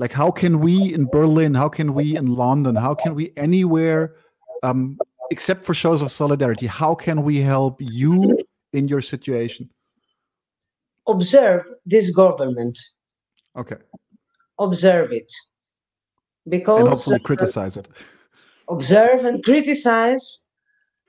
Like, 0.00 0.12
how 0.12 0.30
can 0.30 0.60
we 0.60 0.94
in 0.94 1.06
Berlin? 1.06 1.54
How 1.54 1.68
can 1.68 1.94
we 1.94 2.16
in 2.16 2.26
London? 2.42 2.74
How 2.74 2.94
can 2.94 3.14
we 3.14 3.32
anywhere, 3.36 4.16
um, 4.62 4.98
except 5.30 5.64
for 5.64 5.74
shows 5.74 6.00
of 6.02 6.10
solidarity? 6.10 6.66
How 6.66 6.94
can 6.94 7.22
we 7.22 7.36
help 7.38 7.76
you 7.80 8.38
in 8.72 8.88
your 8.88 9.02
situation? 9.02 9.68
Observe 11.06 11.62
this 11.84 12.10
government. 12.10 12.78
Okay 13.56 13.76
observe 14.60 15.10
it 15.12 15.32
because 16.48 16.80
and 16.80 16.88
hopefully 16.88 17.16
uh, 17.16 17.24
criticize 17.24 17.76
it 17.76 17.88
observe 18.68 19.24
and 19.24 19.42
criticize 19.42 20.40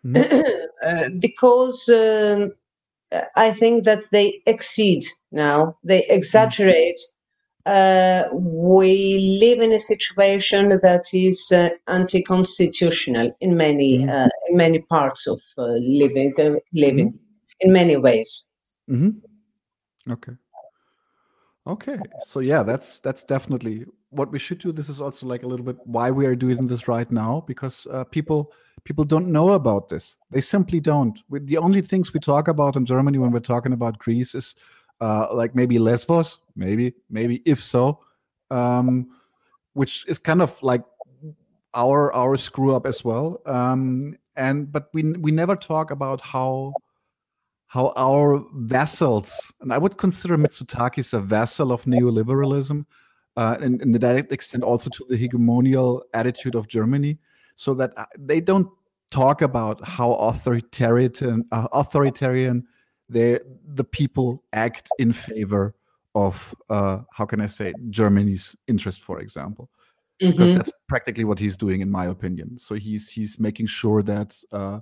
mm-hmm. 0.05 0.41
uh, 0.87 1.09
because 1.19 1.87
um, 1.89 2.51
i 3.35 3.51
think 3.51 3.83
that 3.83 4.03
they 4.11 4.41
exceed 4.47 5.05
now 5.31 5.77
they 5.83 6.05
exaggerate 6.07 6.99
uh, 7.65 8.23
we 8.33 9.37
live 9.41 9.59
in 9.59 9.71
a 9.71 9.79
situation 9.79 10.79
that 10.81 11.05
is 11.13 11.51
uh, 11.51 11.69
anti-constitutional 11.87 13.31
in 13.39 13.55
many 13.55 13.99
mm-hmm. 13.99 14.09
uh, 14.09 14.29
in 14.49 14.57
many 14.57 14.79
parts 14.79 15.27
of 15.27 15.39
uh, 15.57 15.63
living 15.79 16.33
living 16.73 17.09
mm-hmm. 17.09 17.67
in 17.67 17.71
many 17.71 17.97
ways 17.97 18.47
mm-hmm. 18.89 19.11
okay 20.11 20.33
Okay, 21.67 21.99
so 22.23 22.39
yeah, 22.39 22.63
that's 22.63 22.99
that's 22.99 23.23
definitely 23.23 23.85
what 24.09 24.31
we 24.31 24.39
should 24.39 24.57
do. 24.57 24.71
This 24.71 24.89
is 24.89 24.99
also 24.99 25.27
like 25.27 25.43
a 25.43 25.47
little 25.47 25.65
bit 25.65 25.77
why 25.85 26.09
we 26.09 26.25
are 26.25 26.35
doing 26.35 26.65
this 26.65 26.87
right 26.87 27.09
now 27.11 27.43
because 27.45 27.85
uh, 27.91 28.03
people 28.05 28.51
people 28.83 29.05
don't 29.05 29.31
know 29.31 29.49
about 29.49 29.89
this. 29.89 30.17
They 30.31 30.41
simply 30.41 30.79
don't. 30.79 31.19
We, 31.29 31.39
the 31.39 31.59
only 31.59 31.81
things 31.81 32.13
we 32.13 32.19
talk 32.19 32.47
about 32.47 32.75
in 32.75 32.87
Germany 32.87 33.19
when 33.19 33.31
we're 33.31 33.41
talking 33.41 33.73
about 33.73 33.99
Greece 33.99 34.33
is 34.33 34.55
uh, 35.01 35.27
like 35.33 35.55
maybe 35.55 35.79
Lesbos, 35.79 36.39
maybe 36.55 36.93
maybe 37.09 37.41
if 37.45 37.61
so, 37.61 37.99
um, 38.51 39.07
which 39.73 40.05
is 40.07 40.19
kind 40.19 40.41
of 40.41 40.61
like 40.61 40.83
our 41.73 42.13
our 42.13 42.37
screw 42.37 42.75
up 42.75 42.85
as 42.85 43.03
well. 43.03 43.41
Um, 43.45 44.15
and 44.35 44.71
but 44.71 44.89
we 44.93 45.03
we 45.13 45.31
never 45.31 45.55
talk 45.55 45.91
about 45.91 46.21
how 46.21 46.73
how 47.67 47.93
our 47.97 48.43
vassals, 48.53 49.51
and 49.61 49.73
I 49.73 49.77
would 49.77 49.97
consider 49.97 50.37
Mitsotakis 50.37 51.13
a 51.13 51.19
vassal 51.19 51.71
of 51.71 51.85
neoliberalism, 51.85 52.85
uh, 53.37 53.57
in 53.61 53.91
the 53.91 53.99
direct 53.99 54.31
extent 54.31 54.63
also 54.63 54.89
to 54.89 55.05
the 55.09 55.17
hegemonial 55.17 56.01
attitude 56.13 56.53
of 56.53 56.67
Germany, 56.67 57.17
so 57.55 57.73
that 57.73 57.93
uh, 57.97 58.05
they 58.19 58.41
don't 58.41 58.67
talk 59.09 59.41
about 59.41 59.83
how 59.83 60.13
authoritarian 60.13 61.45
uh, 61.51 61.67
authoritarian 61.73 62.67
they 63.11 63.39
the 63.73 63.83
people 63.83 64.43
act 64.53 64.89
in 64.97 65.11
favor 65.11 65.75
of 66.15 66.55
uh, 66.69 66.99
how 67.11 67.25
can 67.25 67.41
I 67.41 67.47
say 67.47 67.73
Germany's 67.89 68.55
interest, 68.67 69.01
for 69.01 69.19
example, 69.19 69.69
mm-hmm. 70.21 70.31
because 70.31 70.53
that's 70.53 70.71
practically 70.87 71.25
what 71.25 71.39
he's 71.39 71.57
doing, 71.57 71.81
in 71.81 71.91
my 71.91 72.05
opinion. 72.05 72.57
So 72.57 72.75
he's 72.75 73.09
he's 73.09 73.39
making 73.39 73.67
sure 73.67 74.01
that 74.03 74.37
uh, 74.51 74.79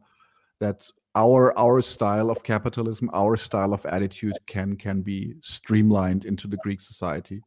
that 0.59 0.89
our 1.15 1.57
our 1.57 1.82
style 1.82 2.30
of 2.30 2.43
capitalism, 2.43 3.09
our 3.13 3.36
style 3.36 3.73
of 3.73 3.86
attitude 3.86 4.38
can 4.45 4.75
can 4.75 5.01
be 5.01 5.36
streamlined 5.41 6.25
into 6.25 6.47
the 6.47 6.57
Greek 6.57 6.82
society. 6.82 7.41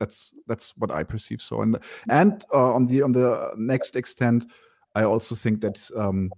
That's 0.00 0.32
that's 0.46 0.72
what 0.76 0.90
I 0.90 1.02
perceive. 1.02 1.42
So 1.42 1.62
and 1.62 1.78
and 2.08 2.44
uh, 2.52 2.72
on 2.72 2.86
the 2.86 3.02
on 3.02 3.12
the 3.12 3.52
next 3.56 3.96
extent, 3.96 4.46
I 4.94 5.04
also 5.04 5.34
think 5.34 5.60
that 5.60 5.78
um, 5.96 6.30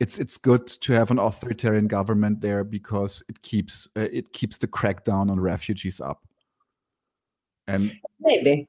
it's 0.00 0.18
it's 0.18 0.38
good 0.38 0.66
to 0.66 0.92
have 0.92 1.10
an 1.10 1.18
authoritarian 1.18 1.86
government 1.86 2.40
there 2.40 2.64
because 2.64 3.22
it 3.28 3.40
keeps 3.42 3.88
uh, 3.96 4.08
it 4.12 4.32
keeps 4.32 4.58
the 4.58 4.66
crackdown 4.66 5.30
on 5.30 5.38
refugees 5.38 6.00
up. 6.00 6.26
And 7.66 7.92
maybe 8.18 8.68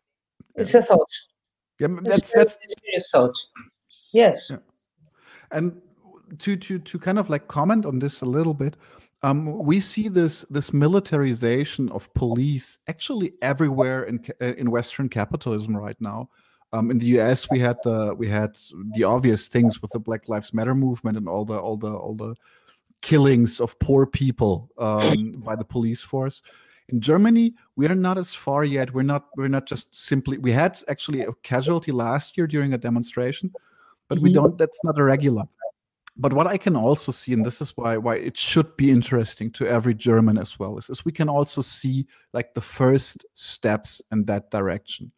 it's 0.55 0.75
a 0.75 0.81
thought. 0.83 1.11
Yeah, 1.79 1.87
that's 2.03 2.33
that's, 2.33 2.57
a 2.95 2.99
thought. 3.01 3.37
Yes. 4.13 4.51
Yeah. 4.51 4.57
And 5.51 5.81
to 6.39 6.55
to 6.55 6.79
to 6.79 6.99
kind 6.99 7.17
of 7.17 7.29
like 7.29 7.47
comment 7.47 7.85
on 7.85 7.99
this 7.99 8.21
a 8.21 8.25
little 8.25 8.53
bit 8.53 8.77
um, 9.23 9.59
we 9.59 9.79
see 9.79 10.07
this 10.07 10.41
this 10.49 10.73
militarization 10.73 11.89
of 11.89 12.13
police 12.13 12.79
actually 12.87 13.33
everywhere 13.41 14.03
in 14.03 14.23
uh, 14.41 14.53
in 14.57 14.71
Western 14.71 15.09
capitalism 15.09 15.77
right 15.77 15.99
now. 15.99 16.29
Um, 16.73 16.89
in 16.89 16.99
the 16.99 17.07
U.S., 17.07 17.49
we 17.49 17.59
had 17.59 17.77
the 17.83 18.15
we 18.17 18.27
had 18.27 18.57
the 18.93 19.03
obvious 19.03 19.47
things 19.47 19.81
with 19.81 19.91
the 19.91 19.99
Black 19.99 20.29
Lives 20.29 20.53
Matter 20.53 20.75
movement 20.75 21.17
and 21.17 21.27
all 21.27 21.45
the 21.45 21.59
all 21.59 21.77
the 21.77 21.93
all 21.93 22.15
the 22.15 22.35
killings 23.01 23.59
of 23.59 23.77
poor 23.79 24.05
people 24.05 24.69
um, 24.77 25.33
by 25.45 25.55
the 25.55 25.65
police 25.65 26.01
force. 26.01 26.41
In 26.89 27.01
Germany, 27.01 27.53
we 27.75 27.87
are 27.87 27.95
not 27.95 28.17
as 28.17 28.33
far 28.33 28.63
yet. 28.63 28.93
We're 28.93 29.03
not 29.03 29.27
we're 29.35 29.47
not 29.47 29.65
just 29.65 29.95
simply. 29.95 30.37
We 30.37 30.51
had 30.51 30.81
actually 30.87 31.21
a 31.21 31.33
casualty 31.43 31.91
last 31.91 32.37
year 32.37 32.47
during 32.47 32.73
a 32.73 32.77
demonstration, 32.77 33.51
but 34.07 34.17
mm-hmm. 34.17 34.23
we 34.23 34.33
don't. 34.33 34.57
That's 34.57 34.79
not 34.83 34.97
a 34.97 35.03
regular 35.03 35.43
but 36.17 36.33
what 36.33 36.47
I 36.47 36.57
can 36.57 36.75
also 36.75 37.11
see, 37.11 37.33
and 37.33 37.45
this 37.45 37.61
is 37.61 37.71
why 37.75 37.97
why 37.97 38.15
it 38.15 38.37
should 38.37 38.75
be 38.77 38.91
interesting 38.91 39.49
to 39.51 39.67
every 39.67 39.93
German 39.93 40.37
as 40.37 40.59
well, 40.59 40.77
is, 40.77 40.89
is 40.89 41.05
we 41.05 41.11
can 41.11 41.29
also 41.29 41.61
see 41.61 42.05
like 42.33 42.53
the 42.53 42.61
first 42.61 43.25
steps 43.33 44.01
in 44.11 44.25
that 44.25 44.51
direction. 44.51 45.11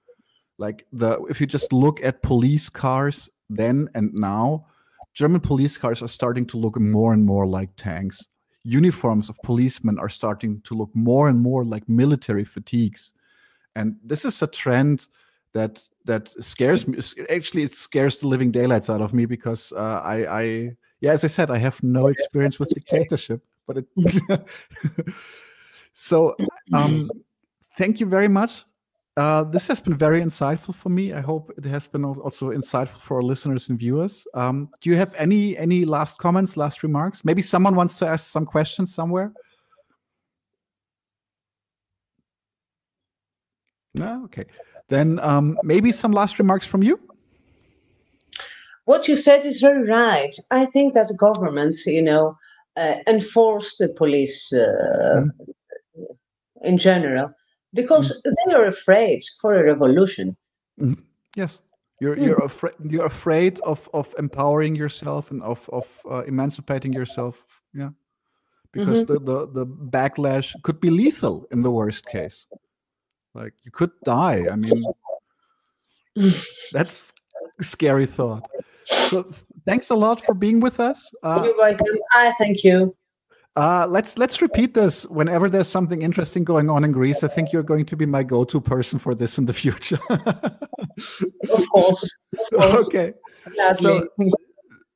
Like 0.57 0.85
the 0.91 1.21
if 1.23 1.41
you 1.41 1.47
just 1.47 1.73
look 1.73 2.03
at 2.03 2.21
police 2.21 2.69
cars 2.69 3.29
then 3.49 3.89
and 3.93 4.13
now, 4.13 4.65
German 5.13 5.41
police 5.41 5.77
cars 5.77 6.01
are 6.01 6.07
starting 6.07 6.45
to 6.47 6.57
look 6.57 6.79
more 6.79 7.13
and 7.13 7.25
more 7.25 7.45
like 7.45 7.75
tanks. 7.75 8.25
Uniforms 8.63 9.29
of 9.29 9.37
policemen 9.43 9.99
are 9.99 10.09
starting 10.09 10.61
to 10.61 10.75
look 10.75 10.89
more 10.95 11.27
and 11.27 11.39
more 11.39 11.65
like 11.65 11.87
military 11.89 12.45
fatigues. 12.45 13.11
And 13.75 13.97
this 14.03 14.25
is 14.25 14.41
a 14.41 14.47
trend 14.47 15.07
that 15.53 15.83
that 16.05 16.29
scares 16.43 16.87
me. 16.87 16.99
Actually, 17.29 17.63
it 17.63 17.75
scares 17.75 18.17
the 18.17 18.27
living 18.27 18.51
daylights 18.51 18.89
out 18.89 19.01
of 19.01 19.13
me 19.13 19.25
because 19.25 19.71
uh, 19.73 20.01
I, 20.03 20.25
I 20.25 20.41
yeah, 21.01 21.11
as 21.11 21.23
I 21.23 21.27
said, 21.27 21.51
I 21.51 21.57
have 21.57 21.81
no 21.83 22.07
experience 22.07 22.59
with 22.59 22.73
dictatorship, 22.73 23.43
but 23.67 23.77
it. 23.77 24.45
so, 25.93 26.35
um, 26.73 27.09
thank 27.77 27.99
you 27.99 28.05
very 28.05 28.27
much. 28.27 28.63
Uh, 29.15 29.43
this 29.43 29.67
has 29.67 29.79
been 29.79 29.95
very 29.95 30.21
insightful 30.21 30.73
for 30.73 30.89
me. 30.89 31.13
I 31.13 31.21
hope 31.21 31.51
it 31.55 31.65
has 31.65 31.87
been 31.87 32.03
also 32.03 32.49
insightful 32.49 32.99
for 32.99 33.17
our 33.17 33.21
listeners 33.21 33.69
and 33.69 33.77
viewers. 33.77 34.25
Um, 34.33 34.69
do 34.81 34.89
you 34.89 34.95
have 34.95 35.13
any 35.15 35.55
any 35.57 35.85
last 35.85 36.17
comments, 36.17 36.57
last 36.57 36.81
remarks? 36.81 37.23
Maybe 37.23 37.41
someone 37.41 37.75
wants 37.75 37.95
to 37.99 38.07
ask 38.07 38.31
some 38.31 38.45
questions 38.45 38.93
somewhere. 38.93 39.31
No, 43.93 44.23
okay. 44.25 44.45
Then 44.89 45.19
um, 45.19 45.59
maybe 45.63 45.91
some 45.91 46.11
last 46.11 46.39
remarks 46.39 46.65
from 46.65 46.81
you 46.81 46.99
what 48.85 49.07
you 49.07 49.15
said 49.15 49.45
is 49.45 49.59
very 49.59 49.87
right. 49.87 50.35
I 50.51 50.65
think 50.65 50.93
that 50.93 51.15
governments, 51.17 51.85
you 51.85 52.01
know, 52.01 52.37
uh, 52.75 52.95
enforce 53.07 53.77
the 53.77 53.89
police 53.89 54.51
uh, 54.51 55.21
mm. 55.21 55.29
in 56.61 56.77
general 56.77 57.31
because 57.73 58.21
mm. 58.25 58.33
they 58.45 58.53
are 58.53 58.65
afraid 58.65 59.23
for 59.41 59.53
a 59.53 59.63
revolution. 59.63 60.35
Mm. 60.79 60.97
Yes, 61.35 61.59
you're 61.99 62.17
you're 62.17 62.39
mm. 62.39 62.45
afraid 62.45 62.73
you're 62.83 63.05
afraid 63.05 63.59
of 63.61 63.89
of 63.93 64.13
empowering 64.17 64.75
yourself 64.75 65.31
and 65.31 65.41
of 65.43 65.69
of 65.71 65.87
uh, 66.09 66.23
emancipating 66.27 66.93
yourself. 66.93 67.43
Yeah, 67.73 67.89
because 68.71 69.03
mm-hmm. 69.03 69.25
the, 69.25 69.45
the 69.47 69.65
the 69.65 69.65
backlash 69.65 70.55
could 70.63 70.79
be 70.79 70.89
lethal 70.89 71.45
in 71.51 71.61
the 71.61 71.71
worst 71.71 72.05
case. 72.05 72.45
Like 73.33 73.53
you 73.63 73.71
could 73.71 73.91
die. 74.03 74.45
I 74.51 74.55
mean, 74.55 74.83
that's 76.71 77.13
a 77.59 77.63
scary 77.63 78.05
thought. 78.05 78.49
So 78.85 79.31
thanks 79.65 79.89
a 79.89 79.95
lot 79.95 80.23
for 80.23 80.33
being 80.33 80.59
with 80.59 80.79
us. 80.79 81.09
Uh, 81.23 81.41
You're 81.45 81.57
welcome. 81.57 81.97
I 82.13 82.33
thank 82.33 82.63
you. 82.63 82.95
Uh, 83.55 83.85
let's 83.87 84.17
let's 84.17 84.41
repeat 84.41 84.73
this 84.73 85.05
whenever 85.05 85.47
there's 85.47 85.67
something 85.67 86.01
interesting 86.01 86.43
going 86.43 86.69
on 86.69 86.83
in 86.83 86.91
Greece. 86.91 87.23
I 87.23 87.27
think 87.27 87.53
you're 87.53 87.61
going 87.61 87.85
to 87.85 87.95
be 87.95 88.05
my 88.05 88.23
go-to 88.23 88.59
person 88.59 88.97
for 88.97 89.13
this 89.13 89.37
in 89.37 89.45
the 89.45 89.53
future. 89.53 89.99
of, 90.09 91.69
course. 91.69 92.15
of 92.33 92.49
course. 92.59 92.87
Okay. 92.87 93.13
So, 93.77 94.07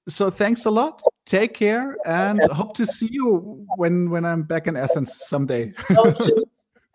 so 0.09 0.31
thanks 0.31 0.65
a 0.65 0.71
lot. 0.71 1.03
Take 1.27 1.53
care, 1.53 1.97
and 2.05 2.39
yes. 2.41 2.51
hope 2.51 2.75
to 2.77 2.85
see 2.85 3.09
you 3.11 3.63
when 3.75 4.09
when 4.09 4.25
I'm 4.25 4.41
back 4.41 4.65
in 4.65 4.75
Athens 4.75 5.13
someday. 5.27 5.73
Hope 5.89 6.17
to. 6.19 6.45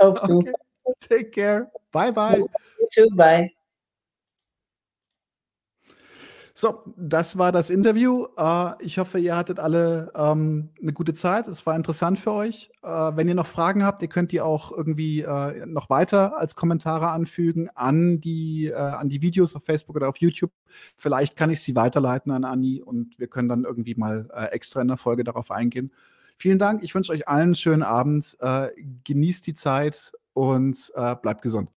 Hope 0.01 0.23
to. 0.25 0.43
Okay. 0.83 0.99
Take 1.01 1.33
care. 1.33 1.69
Bye 1.93 2.11
bye. 2.11 2.39
You 2.39 2.89
too. 2.93 3.09
Bye. 3.15 3.53
So, 6.55 6.83
das 6.97 7.39
war 7.39 7.51
das 7.51 7.71
Interview. 7.71 8.27
Äh, 8.37 8.73
ich 8.85 8.99
hoffe, 8.99 9.19
ihr 9.19 9.37
hattet 9.37 9.59
alle 9.59 10.13
ähm, 10.15 10.69
eine 10.81 10.93
gute 10.93 11.15
Zeit. 11.15 11.49
Es 11.49 11.65
war 11.65 11.75
interessant 11.75 12.19
für 12.19 12.33
euch. 12.33 12.71
Äh, 12.83 12.89
wenn 12.89 13.27
ihr 13.27 13.35
noch 13.35 13.47
Fragen 13.47 13.85
habt, 13.85 14.03
ihr 14.03 14.09
könnt 14.09 14.33
die 14.33 14.43
auch 14.43 14.71
irgendwie 14.71 15.23
äh, 15.23 15.65
noch 15.65 15.89
weiter 15.89 16.37
als 16.37 16.55
Kommentare 16.55 17.11
anfügen 17.11 17.71
an 17.75 18.21
die, 18.21 18.73
an 18.75 19.09
die 19.09 19.23
Videos 19.23 19.57
auf 19.57 19.65
Facebook 19.65 19.97
oder 19.97 20.09
auf 20.09 20.19
YouTube. 20.19 20.53
Vielleicht 20.97 21.37
kann 21.37 21.51
ich 21.51 21.61
sie 21.61 21.75
weiterleiten 21.75 22.33
an 22.33 22.45
Anni 22.45 22.83
und 22.83 23.19
wir 23.19 23.29
können 23.29 23.49
dann 23.49 23.65
irgendwie 23.65 23.95
mal 23.95 24.29
extra 24.51 24.81
in 24.81 24.89
der 24.89 24.97
Folge 24.97 25.25
darauf 25.25 25.51
eingehen. 25.51 25.93
Vielen 26.37 26.59
Dank. 26.59 26.83
Ich 26.83 26.95
wünsche 26.95 27.13
euch 27.13 27.29
allen 27.29 27.43
einen 27.43 27.55
schönen 27.55 27.83
Abend. 27.83 28.37
Genießt 29.05 29.47
die 29.47 29.55
Zeit 29.55 30.13
und 30.33 30.93
bleibt 31.23 31.43
gesund. 31.43 31.71